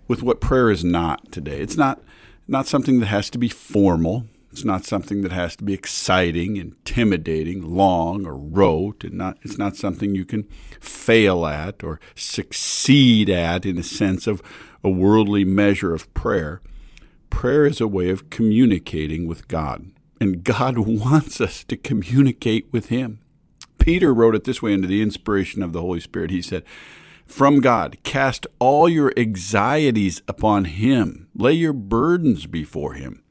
with 0.07 0.23
what 0.23 0.41
prayer 0.41 0.69
is 0.71 0.83
not 0.83 1.31
today. 1.31 1.59
It's 1.59 1.77
not 1.77 2.01
not 2.47 2.65
something 2.65 2.99
that 2.99 3.05
has 3.05 3.29
to 3.29 3.37
be 3.37 3.47
formal. 3.47 4.25
It's 4.51 4.65
not 4.65 4.83
something 4.83 5.21
that 5.21 5.31
has 5.31 5.55
to 5.57 5.63
be 5.63 5.75
exciting, 5.75 6.57
intimidating, 6.57 7.61
long, 7.61 8.25
or 8.25 8.35
rote, 8.35 9.03
and 9.03 9.13
not 9.13 9.37
it's 9.43 9.57
not 9.57 9.75
something 9.75 10.15
you 10.15 10.25
can 10.25 10.47
fail 10.79 11.45
at 11.45 11.83
or 11.83 11.99
succeed 12.15 13.29
at 13.29 13.65
in 13.65 13.77
a 13.77 13.83
sense 13.83 14.25
of 14.25 14.41
a 14.83 14.89
worldly 14.89 15.43
measure 15.43 15.93
of 15.93 16.13
prayer. 16.13 16.61
Prayer 17.29 17.65
is 17.65 17.79
a 17.81 17.87
way 17.87 18.09
of 18.09 18.29
communicating 18.29 19.27
with 19.27 19.47
God, 19.47 19.91
and 20.19 20.43
God 20.43 20.77
wants 20.77 21.39
us 21.41 21.63
to 21.65 21.77
communicate 21.77 22.67
with 22.71 22.87
Him. 22.87 23.19
Peter 23.77 24.13
wrote 24.13 24.35
it 24.35 24.43
this 24.43 24.61
way 24.61 24.73
under 24.73 24.87
the 24.87 25.01
inspiration 25.01 25.63
of 25.63 25.73
the 25.73 25.81
Holy 25.81 25.99
Spirit. 25.99 26.31
He 26.31 26.41
said, 26.41 26.63
From 27.25 27.61
God, 27.61 27.97
cast 28.03 28.45
all 28.59 28.89
your 28.89 29.13
anxieties 29.17 30.21
upon 30.27 30.65
Him, 30.65 31.27
lay 31.35 31.53
your 31.53 31.73
burdens 31.73 32.45
before 32.45 32.93
Him, 32.93 33.23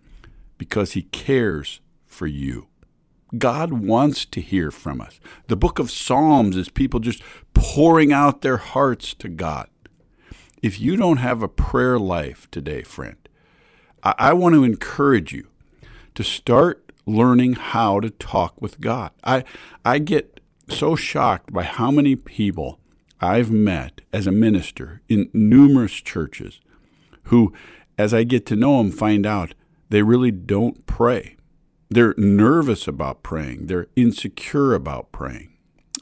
because 0.56 0.92
He 0.92 1.02
cares 1.02 1.80
for 2.06 2.26
you. 2.26 2.68
God 3.36 3.72
wants 3.72 4.24
to 4.24 4.40
hear 4.40 4.70
from 4.70 5.00
us. 5.00 5.20
The 5.48 5.56
book 5.56 5.78
of 5.78 5.90
Psalms 5.90 6.56
is 6.56 6.70
people 6.70 7.00
just 7.00 7.22
pouring 7.52 8.12
out 8.12 8.40
their 8.40 8.56
hearts 8.56 9.12
to 9.14 9.28
God. 9.28 9.68
If 10.62 10.80
you 10.80 10.96
don't 10.96 11.18
have 11.18 11.42
a 11.42 11.48
prayer 11.48 11.98
life 11.98 12.48
today, 12.50 12.82
friend, 12.82 13.16
I, 14.02 14.14
I 14.18 14.32
want 14.32 14.54
to 14.54 14.64
encourage 14.64 15.32
you 15.32 15.48
to 16.14 16.24
start 16.24 16.92
learning 17.06 17.54
how 17.54 18.00
to 18.00 18.10
talk 18.10 18.60
with 18.60 18.80
God. 18.80 19.12
I 19.22 19.44
I 19.84 19.98
get 19.98 20.40
so 20.68 20.96
shocked 20.96 21.52
by 21.52 21.62
how 21.62 21.90
many 21.90 22.16
people 22.16 22.80
I've 23.20 23.50
met 23.50 24.00
as 24.12 24.26
a 24.26 24.32
minister 24.32 25.00
in 25.08 25.30
numerous 25.32 25.92
churches 25.92 26.60
who, 27.24 27.52
as 27.96 28.12
I 28.12 28.24
get 28.24 28.44
to 28.46 28.56
know 28.56 28.78
them, 28.78 28.90
find 28.90 29.26
out 29.26 29.54
they 29.90 30.02
really 30.02 30.30
don't 30.30 30.86
pray. 30.86 31.36
They're 31.88 32.14
nervous 32.18 32.86
about 32.86 33.22
praying. 33.22 33.66
They're 33.66 33.88
insecure 33.96 34.74
about 34.74 35.10
praying. 35.12 35.52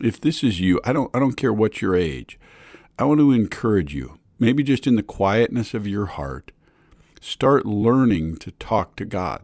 If 0.00 0.20
this 0.20 0.42
is 0.42 0.60
you, 0.60 0.80
I 0.84 0.92
don't 0.92 1.14
I 1.14 1.18
don't 1.18 1.36
care 1.36 1.52
what 1.52 1.82
your 1.82 1.94
age. 1.94 2.38
I 2.98 3.04
want 3.04 3.20
to 3.20 3.32
encourage 3.32 3.94
you 3.94 4.18
maybe 4.38 4.62
just 4.62 4.86
in 4.86 4.96
the 4.96 5.02
quietness 5.02 5.74
of 5.74 5.86
your 5.86 6.06
heart, 6.06 6.52
start 7.20 7.66
learning 7.66 8.36
to 8.36 8.50
talk 8.52 8.96
to 8.96 9.04
God. 9.04 9.42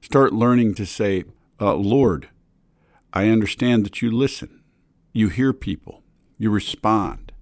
Start 0.00 0.32
learning 0.32 0.74
to 0.74 0.86
say, 0.86 1.24
uh, 1.60 1.74
Lord, 1.74 2.28
I 3.12 3.28
understand 3.28 3.84
that 3.84 4.02
you 4.02 4.10
listen, 4.10 4.62
you 5.12 5.28
hear 5.28 5.52
people, 5.52 6.02
you 6.38 6.50
respond. 6.50 7.32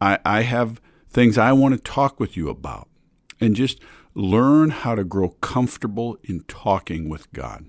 I, 0.00 0.18
I 0.24 0.42
have 0.42 0.80
things 1.10 1.36
I 1.36 1.52
want 1.52 1.74
to 1.74 1.80
talk 1.80 2.20
with 2.20 2.36
you 2.36 2.48
about. 2.48 2.88
And 3.40 3.56
just 3.56 3.80
learn 4.14 4.70
how 4.70 4.94
to 4.94 5.04
grow 5.04 5.30
comfortable 5.40 6.18
in 6.22 6.40
talking 6.42 7.08
with 7.08 7.32
God. 7.32 7.64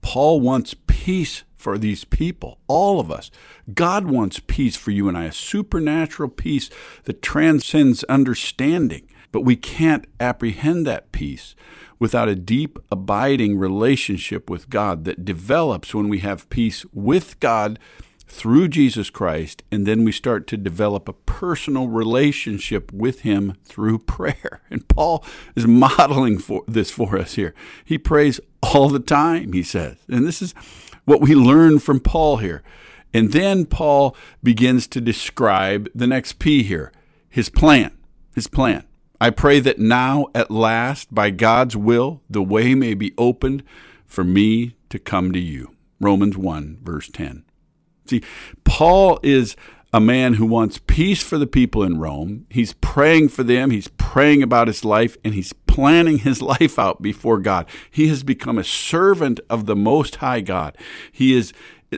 Paul 0.00 0.40
wants 0.40 0.74
peace 0.86 1.42
for 1.58 1.76
these 1.76 2.04
people, 2.04 2.58
all 2.68 3.00
of 3.00 3.10
us. 3.10 3.30
God 3.74 4.06
wants 4.06 4.40
peace 4.46 4.76
for 4.76 4.92
you 4.92 5.08
and 5.08 5.18
I, 5.18 5.24
a 5.24 5.32
supernatural 5.32 6.30
peace 6.30 6.70
that 7.04 7.20
transcends 7.20 8.04
understanding. 8.04 9.08
But 9.30 9.42
we 9.42 9.56
can't 9.56 10.06
apprehend 10.20 10.86
that 10.86 11.12
peace 11.12 11.54
without 11.98 12.28
a 12.28 12.34
deep, 12.34 12.78
abiding 12.90 13.58
relationship 13.58 14.48
with 14.48 14.70
God 14.70 15.04
that 15.04 15.24
develops 15.24 15.92
when 15.92 16.08
we 16.08 16.20
have 16.20 16.48
peace 16.48 16.86
with 16.94 17.38
God 17.40 17.78
through 18.28 18.68
Jesus 18.68 19.10
Christ, 19.10 19.62
and 19.72 19.86
then 19.86 20.04
we 20.04 20.12
start 20.12 20.46
to 20.48 20.56
develop 20.56 21.08
a 21.08 21.14
personal 21.14 21.88
relationship 21.88 22.92
with 22.92 23.20
Him 23.20 23.56
through 23.64 23.98
prayer. 24.06 24.60
And 24.70 24.86
Paul 24.88 25.24
is 25.56 25.66
modeling 25.66 26.38
for 26.38 26.62
this 26.68 26.90
for 26.90 27.18
us 27.18 27.34
here. 27.34 27.54
He 27.84 27.98
prays 27.98 28.38
all 28.62 28.88
the 28.88 29.00
time, 29.00 29.52
he 29.52 29.62
says. 29.62 29.96
And 30.08 30.26
this 30.26 30.42
is 30.42 30.54
what 31.08 31.22
we 31.22 31.34
learn 31.34 31.78
from 31.78 32.00
Paul 32.00 32.36
here. 32.36 32.62
And 33.14 33.32
then 33.32 33.64
Paul 33.64 34.14
begins 34.42 34.86
to 34.88 35.00
describe 35.00 35.88
the 35.94 36.06
next 36.06 36.38
P 36.38 36.62
here 36.62 36.92
his 37.30 37.48
plan. 37.48 37.96
His 38.34 38.46
plan. 38.46 38.84
I 39.20 39.30
pray 39.30 39.58
that 39.60 39.78
now, 39.78 40.26
at 40.34 40.50
last, 40.50 41.12
by 41.12 41.30
God's 41.30 41.76
will, 41.76 42.22
the 42.30 42.42
way 42.42 42.74
may 42.74 42.94
be 42.94 43.14
opened 43.18 43.64
for 44.06 44.22
me 44.22 44.76
to 44.90 44.98
come 44.98 45.32
to 45.32 45.38
you. 45.38 45.74
Romans 45.98 46.36
1, 46.36 46.78
verse 46.82 47.08
10. 47.12 47.44
See, 48.06 48.22
Paul 48.64 49.18
is 49.22 49.56
a 49.92 50.00
man 50.00 50.34
who 50.34 50.46
wants 50.46 50.78
peace 50.86 51.22
for 51.22 51.38
the 51.38 51.46
people 51.46 51.82
in 51.82 51.98
Rome. 51.98 52.46
He's 52.50 52.74
praying 52.74 53.30
for 53.30 53.42
them, 53.42 53.70
he's 53.70 53.88
praying 53.88 54.42
about 54.42 54.68
his 54.68 54.84
life, 54.84 55.16
and 55.24 55.34
he's 55.34 55.52
planning 55.78 56.18
his 56.18 56.42
life 56.42 56.76
out 56.76 57.00
before 57.00 57.38
God. 57.38 57.64
He 57.88 58.08
has 58.08 58.24
become 58.24 58.58
a 58.58 58.64
servant 58.64 59.38
of 59.48 59.66
the 59.66 59.76
Most 59.76 60.16
High 60.16 60.40
God. 60.40 60.76
He 61.12 61.36
is 61.36 61.52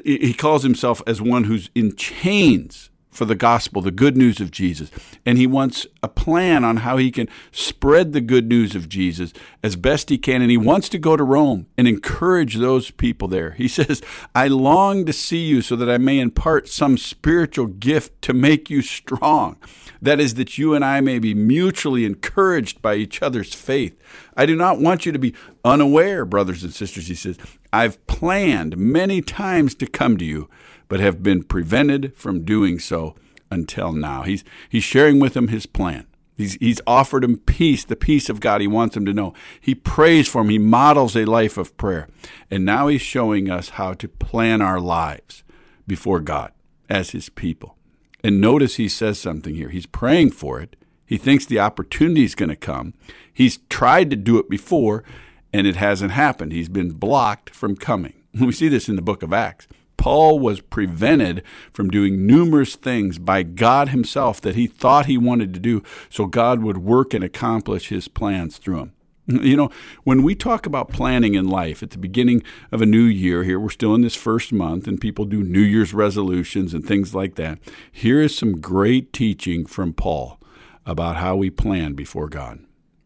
he 0.05 0.35
calls 0.35 0.63
himself 0.63 1.01
as 1.07 1.23
one 1.23 1.45
who's 1.45 1.71
in 1.75 1.97
chains 1.97 2.91
for 3.11 3.25
the 3.25 3.35
gospel, 3.35 3.83
the 3.83 3.91
good 3.91 4.17
news 4.17 4.41
of 4.41 4.51
Jesus. 4.51 4.91
And 5.27 5.37
he 5.37 5.47
wants 5.47 5.87
a 6.03 6.09
plan 6.09 6.65
on 6.65 6.79
how 6.79 6.97
he 6.97 7.11
can 7.11 7.29
spread 7.51 8.13
the 8.13 8.21
good 8.21 8.49
news 8.49 8.75
of 8.75 8.89
Jesus 8.89 9.33
as 9.63 9.77
best 9.77 10.11
he 10.11 10.19
can. 10.19 10.43
And 10.43 10.51
he 10.51 10.57
wants 10.57 10.89
to 10.91 10.99
go 10.99 11.17
to 11.17 11.25
Rome 11.25 11.67
and 11.77 11.89
encourage 11.89 12.57
those 12.57 12.91
people 12.91 13.27
there. 13.29 13.53
He 13.53 13.69
says, 13.81 14.01
I 14.35 14.49
long 14.49 15.05
to 15.07 15.13
see 15.13 15.45
you 15.45 15.61
so 15.61 15.77
that 15.77 15.91
I 15.91 15.99
may 15.99 16.21
impart 16.21 16.69
some 16.69 16.97
spiritual 16.97 17.67
gift 17.67 18.23
to 18.23 18.33
make 18.33 18.71
you 18.71 18.81
strong. 18.81 19.57
That 20.03 20.21
is, 20.21 20.35
that 20.35 20.57
you 20.57 20.75
and 20.75 20.85
I 20.85 21.01
may 21.01 21.19
be 21.19 21.35
mutually 21.35 22.07
encouraged 22.07 22.81
by 22.81 22.95
each 22.95 23.21
other's 23.21 23.53
faith. 23.53 23.99
I 24.35 24.47
do 24.47 24.57
not 24.57 24.81
want 24.81 25.05
you 25.05 25.13
to 25.13 25.19
be 25.19 25.35
unaware, 25.65 26.25
brothers 26.25 26.63
and 26.63 26.73
sisters, 26.73 27.09
he 27.09 27.15
says. 27.15 27.37
I've 27.73 28.05
planned 28.07 28.79
many 28.79 29.21
times 29.21 29.75
to 29.77 29.87
come 29.87 30.17
to 30.17 30.25
you 30.25 30.49
but 30.91 31.01
have 31.01 31.23
been 31.23 31.45
prevented 31.45 32.13
from 32.17 32.45
doing 32.45 32.81
so 32.81 33.15
until 33.51 33.93
now. 33.93 34.23
He's, 34.23 34.45
he's 34.69 34.85
sharing 34.85 35.21
with 35.21 35.35
them 35.35 35.49
his 35.49 35.65
plan. 35.65 36.07
He's, 36.37 36.55
he's 36.55 36.81
offered 36.87 37.23
him 37.23 37.39
peace, 37.39 37.85
the 37.85 37.95
peace 37.95 38.29
of 38.29 38.41
God 38.41 38.61
he 38.61 38.67
wants 38.67 38.97
him 38.97 39.07
to 39.07 39.15
know. 39.15 39.33
He 39.61 39.75
prays 39.75 40.27
for 40.27 40.41
him. 40.41 40.49
He 40.49 40.59
models 40.59 41.15
a 41.15 41.27
life 41.27 41.57
of 41.57 41.77
prayer. 41.77 42.09
And 42.51 42.65
now 42.65 42.89
he's 42.89 43.03
showing 43.03 43.49
us 43.49 43.71
how 43.71 43.95
to 43.95 44.09
plan 44.09 44.61
our 44.61 44.81
lives 44.81 45.45
before 45.87 46.19
God 46.19 46.53
as 46.89 47.11
his 47.11 47.29
people. 47.29 47.77
And 48.25 48.41
notice 48.41 48.75
he 48.75 48.89
says 48.89 49.19
something 49.19 49.55
here. 49.55 49.69
He's 49.69 49.87
praying 49.87 50.33
for 50.33 50.61
it. 50.61 50.75
He 51.07 51.19
thinks 51.19 51.47
the 51.47 51.61
opportunity 51.61 52.25
is 52.25 52.35
going 52.35 52.49
to 52.49 52.57
come. 52.57 52.95
He's 53.33 53.59
tried 53.69 54.11
to 54.11 54.17
do 54.17 54.39
it 54.39 54.51
before, 54.51 55.05
and 55.53 55.69
it 55.69 55.77
hasn't 55.77 56.13
happened. 56.13 56.53
He's 56.53 56.69
been 56.69 56.93
blocked 56.93 57.51
from 57.51 57.77
coming. 57.77 58.15
We 58.41 58.53
see 58.53 58.69
this 58.69 58.89
in 58.89 58.97
the 58.97 59.03
book 59.03 59.23
of 59.23 59.33
Acts. 59.33 59.69
Paul 60.01 60.39
was 60.39 60.63
prevented 60.63 61.43
from 61.75 61.91
doing 61.91 62.27
numerous 62.27 62.75
things 62.75 63.19
by 63.19 63.43
God 63.43 63.91
Himself 63.91 64.41
that 64.41 64.55
he 64.55 64.67
thought 64.67 65.05
he 65.05 65.19
wanted 65.19 65.53
to 65.53 65.61
do, 65.61 65.83
so 66.09 66.25
God 66.25 66.63
would 66.63 66.79
work 66.79 67.13
and 67.13 67.23
accomplish 67.23 67.91
His 67.91 68.09
plans 68.09 68.57
through 68.57 68.79
him. 68.81 68.93
You 69.27 69.57
know, 69.57 69.71
when 70.03 70.23
we 70.23 70.35
talk 70.35 70.65
about 70.65 70.89
planning 70.89 71.35
in 71.35 71.49
life 71.49 71.83
at 71.83 71.91
the 71.91 71.99
beginning 71.99 72.43
of 72.73 72.81
a 72.81 72.87
new 72.87 73.05
year, 73.05 73.45
here 73.45 73.61
we're 73.61 73.69
still 73.69 73.95
in 73.95 74.01
this 74.01 74.17
first 74.17 74.55
month, 74.55 74.89
and 74.89 74.99
people 74.99 75.27
do 75.27 75.45
New 75.45 75.61
Year's 75.61 75.93
resolutions 75.93 76.73
and 76.73 76.85
things 76.85 77.15
like 77.15 77.35
that. 77.35 77.59
Here 77.93 78.23
is 78.23 78.35
some 78.35 78.61
great 78.61 79.13
teaching 79.13 79.67
from 79.67 79.93
Paul 79.93 80.41
about 80.87 81.17
how 81.17 81.37
we 81.37 81.51
plan 81.51 81.93
before 81.93 82.29
God. 82.31 82.61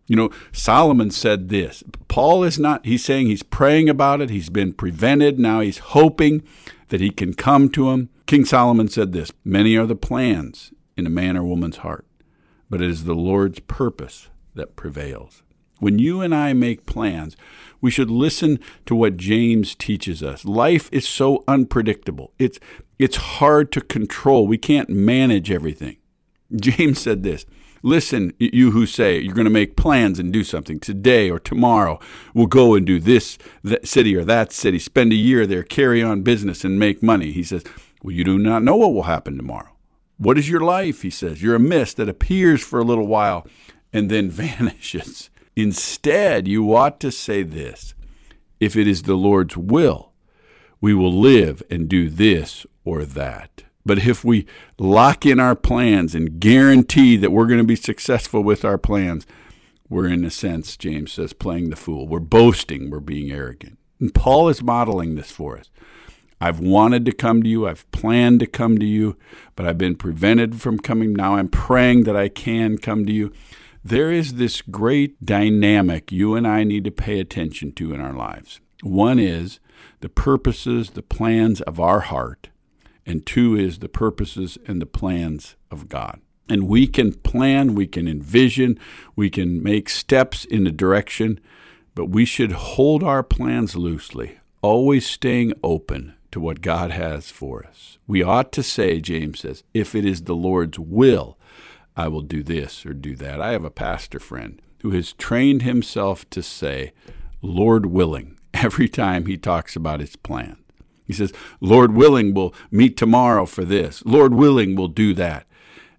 You 0.07 0.17
know, 0.17 0.31
Solomon 0.53 1.11
said 1.11 1.49
this. 1.49 1.83
Paul 2.09 2.45
is 2.45 2.59
not, 2.59 2.85
he's 2.85 3.05
saying 3.05 3.27
he's 3.27 3.43
praying 3.43 3.88
about 3.88 4.21
it. 4.21 4.31
He's 4.31 4.51
been 4.51 4.73
prevented. 4.73 5.38
Now 5.38 5.61
he's 5.61 5.79
hoping 5.79 6.43
that 6.88 7.01
he 7.01 7.11
can 7.11 7.35
come 7.35 7.69
to 7.71 7.90
him. 7.90 8.11
King 8.27 8.45
Solomon 8.45 8.88
said 8.88 9.12
this 9.12 9.33
Many 9.45 9.77
are 9.77 9.87
the 9.87 9.97
plans 9.97 10.73
in 10.97 11.07
a 11.07 11.11
man 11.11 11.37
or 11.37 11.45
woman's 11.45 11.79
heart, 11.79 12.07
but 12.69 12.81
it 12.81 12.90
is 12.90 13.05
the 13.05 13.14
Lord's 13.14 13.61
purpose 13.61 14.29
that 14.55 14.77
prevails. 14.77 15.43
When 15.81 15.99
you 15.99 16.21
and 16.21 16.35
I 16.35 16.53
make 16.53 16.87
plans, 16.87 17.37
we 17.81 17.90
should 17.90 18.11
listen 18.11 18.61
to 18.87 18.95
what 18.95 19.17
James 19.17 19.75
teaches 19.75 20.23
us. 20.23 20.45
Life 20.45 20.88
is 20.93 21.07
so 21.07 21.45
unpredictable. 21.49 22.33
It's 22.38 22.59
it's 22.99 23.17
hard 23.17 23.73
to 23.73 23.81
control. 23.81 24.47
We 24.47 24.59
can't 24.59 24.88
manage 24.88 25.51
everything. 25.51 25.97
James 26.57 27.01
said 27.01 27.23
this, 27.23 27.45
Listen, 27.85 28.33
you 28.38 28.70
who 28.70 28.87
say 28.87 29.18
you're 29.18 29.35
going 29.35 29.44
to 29.44 29.51
make 29.51 29.77
plans 29.77 30.18
and 30.18 30.33
do 30.33 30.42
something 30.42 30.81
today 30.81 31.29
or 31.31 31.38
tomorrow. 31.38 32.01
We'll 32.33 32.47
go 32.47 32.75
and 32.75 32.87
do 32.87 32.99
this 32.99 33.37
city 33.83 34.16
or 34.16 34.25
that 34.25 34.53
city, 34.53 34.79
spend 34.79 35.12
a 35.12 35.16
year 35.16 35.47
there, 35.47 35.62
carry 35.62 36.03
on 36.03 36.23
business, 36.23 36.64
and 36.64 36.79
make 36.79 37.03
money. 37.03 37.31
He 37.31 37.42
says, 37.42 37.62
Well, 38.03 38.14
you 38.14 38.25
do 38.25 38.38
not 38.38 38.62
know 38.62 38.75
what 38.75 38.94
will 38.94 39.03
happen 39.03 39.37
tomorrow. 39.37 39.68
What 40.16 40.38
is 40.38 40.49
your 40.49 40.62
life? 40.62 41.03
He 41.03 41.11
says. 41.11 41.42
You're 41.42 41.57
a 41.57 41.61
mist 41.61 41.99
that 41.99 42.09
appears 42.09 42.62
for 42.62 42.79
a 42.79 42.85
little 42.85 43.07
while 43.07 43.47
and 43.92 44.11
then 44.11 44.31
vanishes. 44.31 45.29
Instead, 45.55 46.49
you 46.49 46.75
ought 46.75 46.99
to 47.01 47.12
say 47.12 47.42
this 47.42 47.94
If 48.61 48.77
it 48.77 48.88
is 48.88 49.03
the 49.03 49.14
Lord's 49.14 49.59
will, 49.59 50.12
we 50.81 50.94
will 50.94 51.12
live 51.12 51.62
and 51.70 51.87
do 51.87 52.09
this 52.09 52.64
or 52.83 53.05
that. 53.05 53.63
But 53.87 53.99
if 53.99 54.25
we 54.25 54.47
lock 54.79 55.27
in 55.27 55.38
our 55.38 55.55
plans 55.55 56.14
and 56.14 56.40
guarantee 56.40 57.16
that 57.16 57.33
we're 57.33 57.47
going 57.47 57.59
to 57.59 57.64
be 57.64 57.77
successful 57.77 58.42
with 58.42 58.64
our 58.64 58.79
plans, 58.79 59.27
we're 59.88 60.09
in 60.09 60.25
a 60.25 60.31
sense, 60.31 60.77
James 60.77 61.12
says, 61.12 61.33
playing 61.33 61.70
the 61.70 61.77
fool. 61.77 62.09
We're 62.09 62.20
boasting, 62.20 62.90
we're 62.90 63.01
being 63.01 63.31
arrogant. 63.31 63.79
And 64.01 64.14
Paul 64.14 64.49
is 64.49 64.62
modeling 64.62 65.14
this 65.14 65.31
for 65.31 65.59
us. 65.59 65.70
I've 66.40 66.61
wanted 66.61 67.05
to 67.07 67.12
come 67.12 67.42
to 67.42 67.49
you, 67.49 67.68
I've 67.68 67.90
planned 67.92 68.40
to 68.40 68.47
come 68.47 68.79
to 68.79 68.87
you, 68.87 69.16
but 69.55 69.66
I've 69.66 69.79
been 69.79 69.97
prevented 69.97 70.61
from 70.61 70.79
coming. 70.79 71.12
Now 71.12 71.37
I'm 71.37 71.49
praying 71.49 72.05
that 72.05 72.16
I 72.16 72.29
can 72.29 72.79
come 72.79 73.07
to 73.07 73.12
you. 73.12 73.33
There 73.85 74.11
is 74.11 74.35
this 74.35 74.62
great 74.62 75.25
dynamic 75.25 76.11
you 76.11 76.35
and 76.35 76.47
I 76.47 76.64
need 76.64 76.85
to 76.85 76.90
pay 76.90 77.20
attention 77.20 77.73
to 77.73 77.92
in 77.92 78.01
our 78.01 78.14
lives. 78.14 78.61
One 78.83 79.18
is 79.18 79.61
the 80.01 80.09
purposes, 80.09 80.90
the 80.90 81.03
plans 81.03 81.61
of 81.62 81.79
our 81.79 82.01
heart, 82.01 82.49
and 83.07 83.25
two 83.25 83.57
is 83.57 83.79
the 83.79 83.88
purposes 83.88 84.59
and 84.67 84.81
the 84.81 84.87
plans 84.87 85.57
of 85.71 85.88
God. 85.88 86.21
And 86.49 86.69
we 86.69 86.87
can 86.87 87.14
plan, 87.14 87.75
we 87.75 87.87
can 87.87 88.07
envision, 88.07 88.79
we 89.17 89.31
can 89.31 89.62
make 89.62 89.88
steps 89.88 90.45
in 90.45 90.67
a 90.67 90.73
direction, 90.73 91.40
but 91.95 92.07
we 92.07 92.25
should 92.25 92.53
hold 92.53 93.03
our 93.03 93.23
plans 93.23 93.77
loosely, 93.77 94.38
always 94.61 95.07
staying 95.07 95.55
open 95.62 96.14
to 96.33 96.40
what 96.40 96.61
God 96.61 96.90
has 96.90 97.31
for 97.31 97.64
us. 97.64 97.99
We 98.07 98.23
ought 98.23 98.53
to 98.53 98.62
say, 98.62 99.01
James 99.01 99.40
says, 99.40 99.62
if 99.73 99.95
it 99.95 100.05
is 100.05 100.25
the 100.25 100.35
Lord's 100.35 100.79
will, 100.79 101.38
I 101.97 102.09
will 102.09 102.23
do 102.23 102.43
this 102.43 102.85
or 102.85 102.93
do 102.93 103.14
that. 103.17 103.40
I 103.40 103.53
have 103.53 103.64
a 103.64 103.71
pastor 103.71 104.19
friend 104.19 104.61
who 104.83 104.90
has 104.90 105.12
trained 105.12 105.62
himself 105.62 106.29
to 106.31 106.43
say, 106.43 106.93
Lord 107.40 107.87
willing, 107.87 108.38
every 108.55 108.88
time 108.88 109.27
he 109.27 109.37
talks 109.37 109.77
about 109.77 110.01
his 110.01 110.17
plan. 110.17 110.63
He 111.07 111.12
says, 111.12 111.33
Lord 111.61 111.95
willing, 111.95 112.35
we'll 112.35 112.55
meet 112.71 112.97
tomorrow 112.97 113.47
for 113.47 113.64
this. 113.64 114.03
Lord 114.07 114.35
willing, 114.35 114.75
we'll 114.75 114.88
do 114.88 115.14
that. 115.14 115.47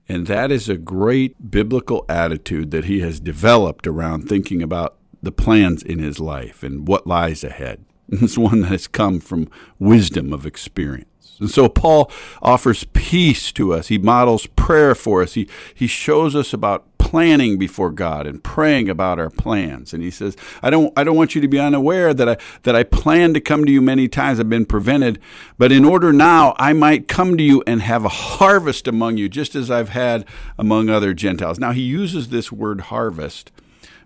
And 0.08 0.28
that 0.28 0.52
is 0.52 0.70
a 0.70 0.78
great 0.78 1.52
biblical 1.52 2.06
attitude 2.08 2.72
that 2.72 2.86
he 2.86 3.00
has 3.00 3.20
developed 3.20 3.88
around 3.88 4.28
thinking 4.28 4.62
about 4.62 4.96
the 5.22 5.32
plans 5.32 5.82
in 5.82 6.00
his 6.00 6.20
life 6.20 6.64
and 6.64 6.88
what 6.88 7.08
lies 7.08 7.44
ahead. 7.44 7.84
It's 8.12 8.38
one 8.38 8.62
that 8.62 8.68
has 8.68 8.88
come 8.88 9.20
from 9.20 9.50
wisdom 9.80 10.32
of 10.32 10.46
experience. 10.46 11.38
And 11.40 11.50
so 11.50 11.68
Paul 11.68 12.12
offers 12.42 12.86
peace 12.94 13.52
to 13.54 13.74
us. 13.74 13.88
He 13.88 13.98
models 13.98 14.46
prayer 14.56 14.94
for 14.94 15.24
us. 15.24 15.34
He, 15.34 15.50
he 15.74 15.88
shows 15.88 16.36
us 16.36 16.54
about 16.54 16.95
planning 17.06 17.58
before 17.60 17.92
God 17.92 18.26
and 18.26 18.44
praying 18.44 18.90
about 18.90 19.20
our 19.20 19.30
plans. 19.30 19.94
And 19.94 20.02
he 20.02 20.10
says, 20.10 20.36
I 20.64 20.72
don't, 20.72 20.92
I 20.98 21.04
don't 21.04 21.16
want 21.16 21.36
you 21.36 21.42
to 21.42 21.48
be 21.48 21.60
unaware 21.60 22.16
that 22.16 22.28
I, 22.28 22.38
that 22.64 22.76
I 22.76 22.82
plan 22.82 23.36
to 23.36 23.40
come 23.40 23.64
to 23.64 23.72
you 23.72 23.80
many 23.80 24.08
times. 24.08 24.40
I've 24.40 24.50
been 24.50 24.66
prevented. 24.66 25.20
But 25.60 25.72
in 25.72 25.86
order 25.86 26.12
now, 26.12 26.56
I 26.58 26.74
might 26.74 27.08
come 27.08 27.38
to 27.38 27.44
you 27.44 27.64
and 27.68 27.84
have 27.84 28.06
a 28.06 28.10
harvest 28.10 28.88
among 28.88 29.18
you, 29.18 29.30
just 29.30 29.54
as 29.54 29.70
I've 29.70 29.90
had 29.90 30.26
among 30.58 30.90
other 30.90 31.14
Gentiles. 31.14 31.60
Now, 31.60 31.74
he 31.74 31.84
uses 31.84 32.30
this 32.30 32.52
word 32.52 32.82
harvest 32.82 33.52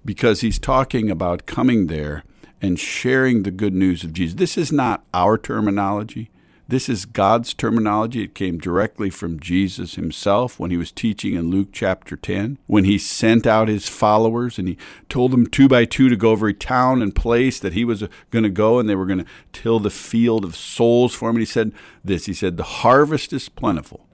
because 0.04 0.42
he's 0.42 0.60
talking 0.60 1.10
about 1.10 1.46
coming 1.46 1.88
there 1.88 2.26
and 2.62 2.78
sharing 2.78 3.44
the 3.44 3.52
good 3.52 3.74
news 3.74 4.04
of 4.04 4.12
Jesus. 4.12 4.36
This 4.36 4.58
is 4.58 4.74
not 4.74 5.06
our 5.14 5.38
terminology. 5.38 6.30
This 6.70 6.88
is 6.88 7.06
God's 7.06 7.56
terminology. 7.56 8.22
It 8.22 8.36
came 8.36 8.60
directly 8.60 9.10
from 9.10 9.40
Jesus 9.40 9.96
himself 9.96 10.60
when 10.60 10.70
he 10.70 10.78
was 10.78 10.92
teaching 10.92 11.34
in 11.34 11.50
Luke 11.50 11.70
chapter 11.72 12.16
10, 12.16 12.60
when 12.68 12.84
he 12.84 13.00
sent 13.00 13.48
out 13.48 13.68
his 13.68 13.90
followers 13.90 14.60
and 14.60 14.68
he 14.68 14.78
told 15.10 15.32
them 15.32 15.48
two 15.48 15.68
by 15.68 15.86
two 15.86 16.10
to 16.10 16.16
go 16.16 16.34
every 16.34 16.54
town 16.54 17.02
and 17.02 17.16
place 17.16 17.60
that 17.60 17.74
he 17.74 17.84
was 17.84 18.04
uh, 18.04 18.08
going 18.30 18.44
to 18.44 18.50
go 18.52 18.78
and 18.78 18.88
they 18.88 18.94
were 18.94 19.08
going 19.08 19.18
to 19.18 19.26
till 19.52 19.80
the 19.80 19.90
field 19.90 20.46
of 20.46 20.56
souls 20.56 21.16
for 21.16 21.32
him. 21.32 21.38
And 21.38 21.42
he 21.42 21.46
said 21.48 21.72
this 22.06 22.28
He 22.28 22.36
said, 22.36 22.56
The 22.56 22.64
harvest 22.64 23.34
is 23.34 23.50
plentiful, 23.50 24.06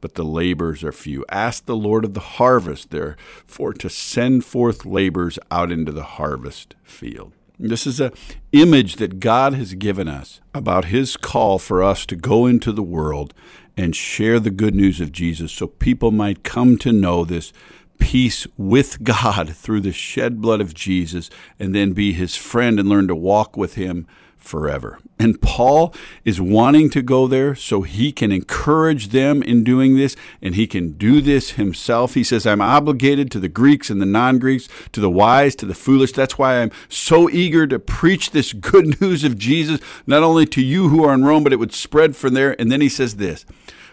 but 0.00 0.16
the 0.16 0.24
labors 0.24 0.82
are 0.82 0.90
few. 0.90 1.24
Ask 1.28 1.66
the 1.66 1.76
Lord 1.76 2.04
of 2.04 2.14
the 2.14 2.20
harvest, 2.20 2.90
therefore, 2.90 3.72
to 3.74 3.88
send 3.88 4.44
forth 4.44 4.84
labors 4.84 5.38
out 5.48 5.70
into 5.70 5.92
the 5.92 6.02
harvest 6.02 6.74
field. 6.82 7.34
This 7.62 7.86
is 7.86 8.00
an 8.00 8.12
image 8.52 8.96
that 8.96 9.20
God 9.20 9.52
has 9.52 9.74
given 9.74 10.08
us 10.08 10.40
about 10.54 10.86
His 10.86 11.18
call 11.18 11.58
for 11.58 11.82
us 11.82 12.06
to 12.06 12.16
go 12.16 12.46
into 12.46 12.72
the 12.72 12.82
world 12.82 13.34
and 13.76 13.94
share 13.94 14.40
the 14.40 14.50
good 14.50 14.74
news 14.74 14.98
of 14.98 15.12
Jesus 15.12 15.52
so 15.52 15.66
people 15.66 16.10
might 16.10 16.42
come 16.42 16.78
to 16.78 16.90
know 16.90 17.22
this 17.22 17.52
peace 17.98 18.46
with 18.56 19.04
God 19.04 19.50
through 19.54 19.82
the 19.82 19.92
shed 19.92 20.40
blood 20.40 20.62
of 20.62 20.72
Jesus 20.72 21.28
and 21.58 21.74
then 21.74 21.92
be 21.92 22.14
His 22.14 22.34
friend 22.34 22.80
and 22.80 22.88
learn 22.88 23.08
to 23.08 23.14
walk 23.14 23.58
with 23.58 23.74
Him 23.74 24.06
forever. 24.40 24.98
And 25.18 25.40
Paul 25.40 25.94
is 26.24 26.40
wanting 26.40 26.90
to 26.90 27.02
go 27.02 27.26
there 27.26 27.54
so 27.54 27.82
he 27.82 28.10
can 28.10 28.32
encourage 28.32 29.08
them 29.08 29.42
in 29.42 29.62
doing 29.62 29.96
this, 29.96 30.16
and 30.40 30.54
he 30.54 30.66
can 30.66 30.92
do 30.92 31.20
this 31.20 31.52
himself. 31.52 32.14
He 32.14 32.24
says, 32.24 32.46
I'm 32.46 32.62
obligated 32.62 33.30
to 33.32 33.40
the 33.40 33.48
Greeks 33.48 33.90
and 33.90 34.00
the 34.00 34.06
non 34.06 34.38
Greeks, 34.38 34.68
to 34.92 35.00
the 35.00 35.10
wise, 35.10 35.54
to 35.56 35.66
the 35.66 35.74
foolish. 35.74 36.12
That's 36.12 36.38
why 36.38 36.60
I'm 36.60 36.72
so 36.88 37.28
eager 37.28 37.66
to 37.66 37.78
preach 37.78 38.30
this 38.30 38.52
good 38.52 39.00
news 39.00 39.22
of 39.22 39.38
Jesus, 39.38 39.80
not 40.06 40.22
only 40.22 40.46
to 40.46 40.62
you 40.62 40.88
who 40.88 41.04
are 41.04 41.14
in 41.14 41.24
Rome, 41.24 41.44
but 41.44 41.52
it 41.52 41.58
would 41.58 41.74
spread 41.74 42.16
from 42.16 42.34
there. 42.34 42.58
And 42.58 42.72
then 42.72 42.80
he 42.80 42.88
says 42.88 43.16
this. 43.16 43.44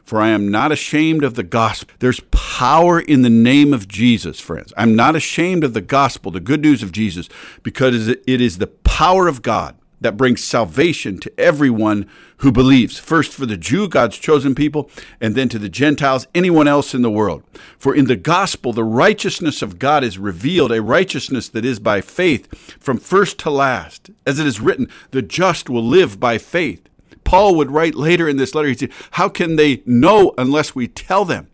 For 0.04 0.22
I 0.22 0.30
am 0.30 0.50
not 0.50 0.72
ashamed 0.72 1.26
of 1.26 1.36
the 1.36 1.44
gospel. 1.44 1.94
There's 2.00 2.22
power 2.32 2.98
in 2.98 3.24
the 3.24 3.30
name 3.30 3.74
of 3.74 3.90
Jesus, 3.90 4.40
friends. 4.40 4.72
I'm 4.78 4.96
not 4.96 5.18
ashamed 5.18 5.66
of 5.66 5.74
the 5.74 5.82
gospel, 5.82 6.32
the 6.32 6.40
good 6.40 6.62
news 6.62 6.82
of 6.82 6.94
Jesus, 6.94 7.28
because 7.62 8.08
it 8.08 8.24
is 8.26 8.58
the 8.58 8.68
power 8.68 9.28
of 9.28 9.42
God 9.42 9.76
that 10.02 10.18
brings 10.18 10.44
salvation 10.44 11.18
to 11.20 11.40
everyone 11.40 12.08
who 12.38 12.52
believes. 12.52 13.00
First 13.00 13.34
for 13.34 13.46
the 13.46 13.58
Jew, 13.58 13.88
God's 13.88 14.18
chosen 14.18 14.54
people, 14.54 14.90
and 15.20 15.34
then 15.34 15.50
to 15.50 15.60
the 15.60 15.70
Gentiles, 15.70 16.28
anyone 16.36 16.68
else 16.68 16.94
in 16.94 17.02
the 17.02 17.12
world. 17.12 17.44
For 17.78 17.96
in 17.96 18.06
the 18.06 18.16
gospel, 18.16 18.74
the 18.74 18.84
righteousness 18.84 19.62
of 19.62 19.80
God 19.80 20.04
is 20.04 20.20
revealed, 20.20 20.72
a 20.72 20.82
righteousness 20.82 21.50
that 21.50 21.66
is 21.66 21.80
by 21.80 22.02
faith 22.02 22.48
from 22.80 22.98
first 22.98 23.40
to 23.40 23.50
last. 23.50 24.12
As 24.26 24.40
it 24.40 24.46
is 24.46 24.60
written, 24.60 24.90
the 25.12 25.22
just 25.22 25.70
will 25.70 25.84
live 25.84 26.20
by 26.20 26.38
faith. 26.38 26.88
Paul 27.24 27.56
would 27.56 27.72
write 27.72 27.96
later 27.96 28.30
in 28.30 28.38
this 28.38 28.56
letter, 28.56 28.70
he 28.70 28.76
said, 28.76 28.92
How 29.12 29.30
can 29.30 29.56
they 29.56 29.82
know 29.86 30.34
unless 30.38 30.76
we 30.76 30.88
tell 30.88 31.26
them? 31.26 31.50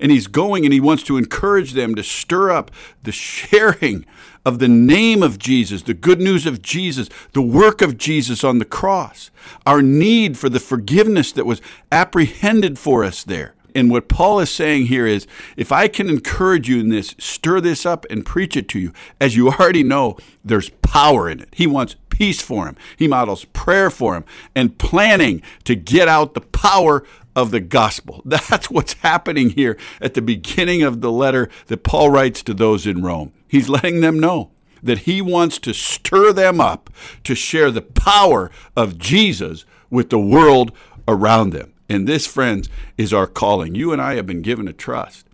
And 0.00 0.10
he's 0.10 0.26
going 0.26 0.64
and 0.64 0.72
he 0.72 0.80
wants 0.80 1.02
to 1.04 1.16
encourage 1.16 1.72
them 1.72 1.94
to 1.94 2.02
stir 2.02 2.50
up 2.50 2.70
the 3.02 3.12
sharing 3.12 4.06
of 4.44 4.58
the 4.58 4.68
name 4.68 5.22
of 5.22 5.38
Jesus, 5.38 5.82
the 5.82 5.94
good 5.94 6.20
news 6.20 6.46
of 6.46 6.62
Jesus, 6.62 7.08
the 7.32 7.42
work 7.42 7.82
of 7.82 7.98
Jesus 7.98 8.42
on 8.42 8.58
the 8.58 8.64
cross, 8.64 9.30
our 9.66 9.82
need 9.82 10.38
for 10.38 10.48
the 10.48 10.60
forgiveness 10.60 11.32
that 11.32 11.46
was 11.46 11.60
apprehended 11.92 12.78
for 12.78 13.04
us 13.04 13.22
there. 13.22 13.54
And 13.74 13.90
what 13.90 14.08
Paul 14.08 14.40
is 14.40 14.50
saying 14.50 14.86
here 14.86 15.06
is 15.06 15.26
if 15.56 15.70
I 15.70 15.88
can 15.88 16.08
encourage 16.08 16.68
you 16.68 16.80
in 16.80 16.88
this, 16.88 17.14
stir 17.18 17.60
this 17.60 17.86
up 17.86 18.04
and 18.10 18.26
preach 18.26 18.56
it 18.56 18.68
to 18.70 18.78
you, 18.78 18.92
as 19.20 19.36
you 19.36 19.50
already 19.50 19.82
know, 19.82 20.16
there's 20.44 20.70
power 20.82 21.28
in 21.28 21.40
it. 21.40 21.48
He 21.52 21.66
wants 21.66 21.96
peace 22.08 22.42
for 22.42 22.66
him, 22.66 22.76
he 22.96 23.08
models 23.08 23.44
prayer 23.46 23.90
for 23.90 24.14
him, 24.14 24.24
and 24.54 24.76
planning 24.78 25.42
to 25.64 25.74
get 25.74 26.08
out 26.08 26.34
the 26.34 26.40
power 26.40 27.04
of 27.34 27.50
the 27.50 27.60
gospel. 27.60 28.22
That's 28.26 28.70
what's 28.70 28.94
happening 28.94 29.50
here 29.50 29.76
at 30.00 30.14
the 30.14 30.22
beginning 30.22 30.82
of 30.82 31.00
the 31.00 31.12
letter 31.12 31.48
that 31.66 31.84
Paul 31.84 32.10
writes 32.10 32.42
to 32.44 32.54
those 32.54 32.86
in 32.86 33.02
Rome. 33.02 33.32
He's 33.46 33.68
letting 33.68 34.00
them 34.00 34.18
know 34.18 34.50
that 34.82 35.00
he 35.00 35.20
wants 35.20 35.58
to 35.58 35.74
stir 35.74 36.32
them 36.32 36.60
up 36.60 36.90
to 37.24 37.34
share 37.34 37.70
the 37.70 37.82
power 37.82 38.50
of 38.76 38.98
Jesus 38.98 39.64
with 39.90 40.10
the 40.10 40.18
world 40.18 40.72
around 41.06 41.50
them. 41.50 41.72
And 41.88 42.06
this, 42.06 42.26
friends, 42.26 42.68
is 42.96 43.12
our 43.12 43.26
calling. 43.26 43.74
You 43.74 43.92
and 43.92 44.00
I 44.00 44.14
have 44.14 44.26
been 44.26 44.42
given 44.42 44.68
a 44.68 44.72
trust. 44.72 45.26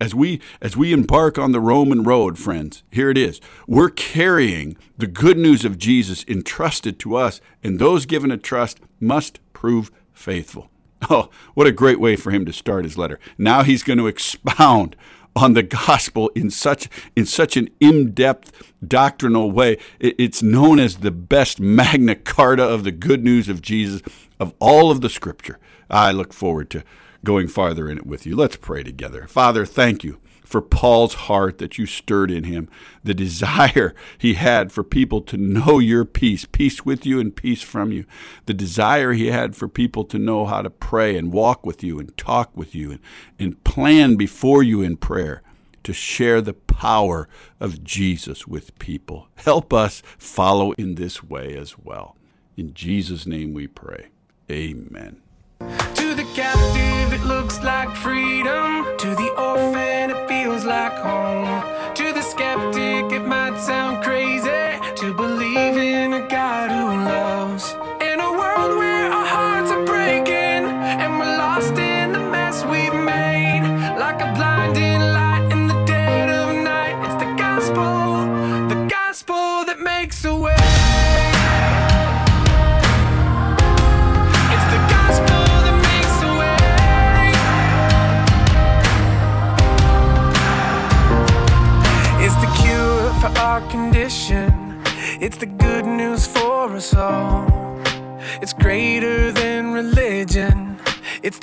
As 0.00 0.14
we 0.14 0.40
as 0.60 0.76
we 0.76 0.92
embark 0.92 1.38
on 1.38 1.52
the 1.52 1.60
Roman 1.60 2.02
road, 2.02 2.38
friends, 2.38 2.82
here 2.90 3.10
it 3.10 3.16
is. 3.16 3.40
We're 3.66 3.90
carrying 3.90 4.76
the 4.98 5.06
good 5.06 5.38
news 5.38 5.64
of 5.64 5.78
Jesus 5.78 6.24
entrusted 6.28 6.98
to 7.00 7.16
us, 7.16 7.40
and 7.62 7.78
those 7.78 8.04
given 8.04 8.30
a 8.30 8.36
trust 8.36 8.80
must 9.00 9.40
prove 9.52 9.90
faithful. 10.12 10.68
Oh, 11.10 11.30
what 11.54 11.66
a 11.66 11.72
great 11.72 12.00
way 12.00 12.16
for 12.16 12.30
him 12.30 12.44
to 12.46 12.52
start 12.52 12.84
his 12.84 12.98
letter. 12.98 13.18
Now 13.38 13.62
he's 13.62 13.82
going 13.82 13.98
to 13.98 14.06
expound 14.06 14.96
on 15.36 15.54
the 15.54 15.62
gospel 15.62 16.30
in 16.34 16.50
such 16.50 16.88
in 17.16 17.26
such 17.26 17.56
an 17.56 17.68
in-depth 17.80 18.72
doctrinal 18.86 19.50
way. 19.50 19.78
It's 19.98 20.42
known 20.42 20.78
as 20.78 20.98
the 20.98 21.10
best 21.10 21.58
Magna 21.58 22.14
Carta 22.14 22.62
of 22.62 22.84
the 22.84 22.92
good 22.92 23.24
news 23.24 23.48
of 23.48 23.60
Jesus 23.60 24.02
of 24.38 24.54
all 24.60 24.90
of 24.90 25.00
the 25.00 25.10
scripture. 25.10 25.58
I 25.90 26.12
look 26.12 26.32
forward 26.32 26.70
to 26.70 26.84
going 27.24 27.48
farther 27.48 27.88
in 27.88 27.98
it 27.98 28.06
with 28.06 28.26
you. 28.26 28.36
Let's 28.36 28.56
pray 28.56 28.82
together. 28.82 29.26
Father, 29.26 29.66
thank 29.66 30.04
you 30.04 30.20
for 30.44 30.60
Paul's 30.60 31.14
heart 31.14 31.58
that 31.58 31.78
you 31.78 31.86
stirred 31.86 32.30
in 32.30 32.44
him, 32.44 32.68
the 33.02 33.14
desire 33.14 33.94
he 34.18 34.34
had 34.34 34.70
for 34.70 34.84
people 34.84 35.20
to 35.22 35.36
know 35.36 35.78
your 35.78 36.04
peace, 36.04 36.44
peace 36.44 36.84
with 36.84 37.04
you 37.04 37.18
and 37.18 37.34
peace 37.34 37.62
from 37.62 37.90
you, 37.90 38.04
the 38.46 38.54
desire 38.54 39.12
he 39.12 39.28
had 39.28 39.56
for 39.56 39.66
people 39.66 40.04
to 40.04 40.18
know 40.18 40.44
how 40.46 40.62
to 40.62 40.70
pray 40.70 41.16
and 41.16 41.32
walk 41.32 41.64
with 41.64 41.82
you 41.82 41.98
and 41.98 42.16
talk 42.16 42.56
with 42.56 42.74
you 42.74 42.92
and, 42.92 43.00
and 43.38 43.64
plan 43.64 44.16
before 44.16 44.62
you 44.62 44.82
in 44.82 44.96
prayer 44.96 45.42
to 45.82 45.92
share 45.92 46.40
the 46.40 46.54
power 46.54 47.28
of 47.60 47.84
Jesus 47.84 48.46
with 48.46 48.78
people. 48.78 49.28
Help 49.36 49.72
us 49.72 50.02
follow 50.18 50.72
in 50.72 50.96
this 50.96 51.22
way 51.22 51.56
as 51.56 51.78
well. 51.78 52.16
In 52.56 52.74
Jesus' 52.74 53.26
name 53.26 53.54
we 53.54 53.66
pray. 53.66 54.08
Amen. 54.50 55.20
To 55.60 56.14
the 56.14 56.26
captive, 56.34 57.12
it 57.12 57.24
looks 57.24 57.62
like 57.62 57.94
freedom. 57.96 58.63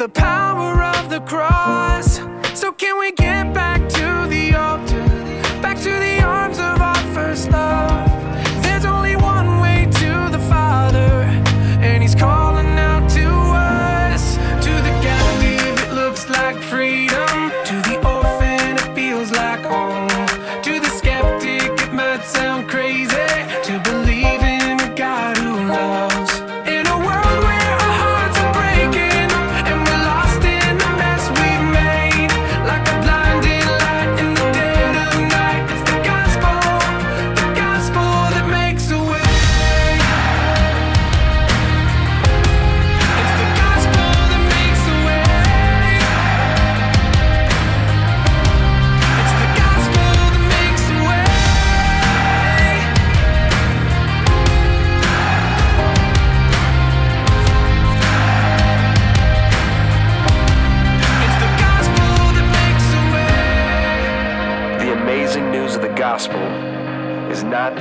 The 0.01 0.09
power 0.09 0.81
of 0.81 1.11
the 1.11 1.19
cross. 1.29 1.50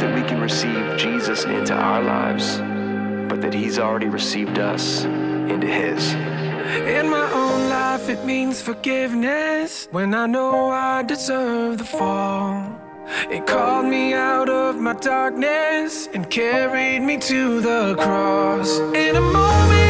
That 0.01 0.15
we 0.15 0.23
can 0.23 0.41
receive 0.41 0.97
Jesus 0.97 1.45
into 1.45 1.75
our 1.75 2.03
lives, 2.03 2.59
but 3.29 3.43
that 3.43 3.53
he's 3.53 3.79
already 3.79 4.09
received 4.09 4.59
us 4.59 5.05
into 5.05 5.67
his. 5.67 6.15
In 6.97 7.11
my 7.11 7.31
own 7.33 7.69
life, 7.69 8.09
it 8.09 8.25
means 8.25 8.63
forgiveness 8.63 9.89
when 9.91 10.15
I 10.15 10.27
know 10.27 10.71
I 10.71 11.03
deserve 11.03 11.79
the 11.79 11.85
fall. 11.85 12.81
It 13.31 13.47
called 13.47 13.87
me 13.87 14.15
out 14.15 14.49
of 14.49 14.77
my 14.77 14.95
darkness 14.95 16.09
and 16.15 16.31
carried 16.31 17.01
me 17.01 17.19
to 17.19 17.61
the 17.61 17.95
cross. 17.97 18.79
In 18.95 19.17
a 19.17 19.21
moment, 19.21 19.90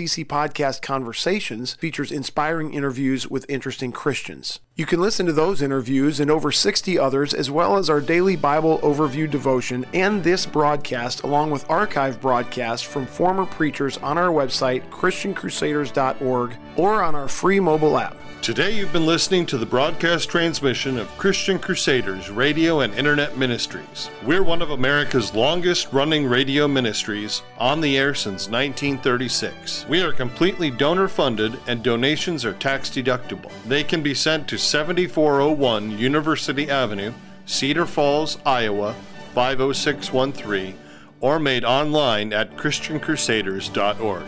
CC 0.00 0.24
Podcast 0.26 0.80
Conversations 0.80 1.74
features 1.74 2.10
inspiring 2.10 2.72
interviews 2.72 3.28
with 3.28 3.44
interesting 3.50 3.92
Christians. 3.92 4.60
You 4.76 4.86
can 4.86 4.98
listen 4.98 5.26
to 5.26 5.32
those 5.32 5.60
interviews 5.60 6.20
and 6.20 6.30
over 6.30 6.50
60 6.50 6.98
others, 6.98 7.34
as 7.34 7.50
well 7.50 7.76
as 7.76 7.90
our 7.90 8.00
daily 8.00 8.34
Bible 8.34 8.78
overview 8.78 9.30
devotion 9.30 9.84
and 9.92 10.24
this 10.24 10.46
broadcast, 10.46 11.22
along 11.22 11.50
with 11.50 11.68
archive 11.68 12.18
broadcasts 12.18 12.86
from 12.86 13.06
former 13.06 13.44
preachers 13.44 13.98
on 13.98 14.16
our 14.16 14.30
website, 14.30 14.88
ChristianCrusaders.org, 14.88 16.56
or 16.76 17.02
on 17.02 17.14
our 17.14 17.28
free 17.28 17.60
mobile 17.60 17.98
app. 17.98 18.16
Today 18.42 18.70
you've 18.70 18.92
been 18.92 19.04
listening 19.04 19.44
to 19.46 19.58
the 19.58 19.66
broadcast 19.66 20.30
transmission 20.30 20.98
of 20.98 21.18
Christian 21.18 21.58
Crusaders 21.58 22.30
Radio 22.30 22.80
and 22.80 22.94
Internet 22.94 23.36
Ministries. 23.36 24.08
We're 24.24 24.42
one 24.42 24.62
of 24.62 24.70
America's 24.70 25.34
longest 25.34 25.92
running 25.92 26.26
radio 26.26 26.66
ministries, 26.66 27.42
on 27.58 27.82
the 27.82 27.98
air 27.98 28.14
since 28.14 28.48
1936. 28.48 29.84
We 29.90 30.00
are 30.00 30.12
completely 30.14 30.70
donor 30.70 31.06
funded 31.06 31.60
and 31.66 31.82
donations 31.82 32.46
are 32.46 32.54
tax 32.54 32.88
deductible. 32.88 33.52
They 33.66 33.84
can 33.84 34.02
be 34.02 34.14
sent 34.14 34.48
to 34.48 34.56
7401 34.56 35.98
University 35.98 36.70
Avenue, 36.70 37.12
Cedar 37.44 37.84
Falls, 37.84 38.38
Iowa 38.46 38.94
50613, 39.34 40.78
or 41.20 41.38
made 41.38 41.66
online 41.66 42.32
at 42.32 42.56
ChristianCrusaders.org. 42.56 44.24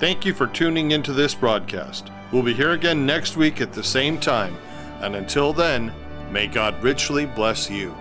Thank 0.00 0.26
you 0.26 0.34
for 0.34 0.48
tuning 0.48 0.90
into 0.90 1.12
this 1.12 1.36
broadcast. 1.36 2.10
We'll 2.30 2.42
be 2.42 2.52
here 2.52 2.72
again 2.72 3.06
next 3.06 3.36
week 3.36 3.60
at 3.60 3.72
the 3.72 3.82
same 3.82 4.18
time, 4.20 4.56
and 5.00 5.16
until 5.16 5.52
then, 5.52 5.92
may 6.30 6.46
God 6.46 6.82
richly 6.82 7.24
bless 7.24 7.70
you. 7.70 7.94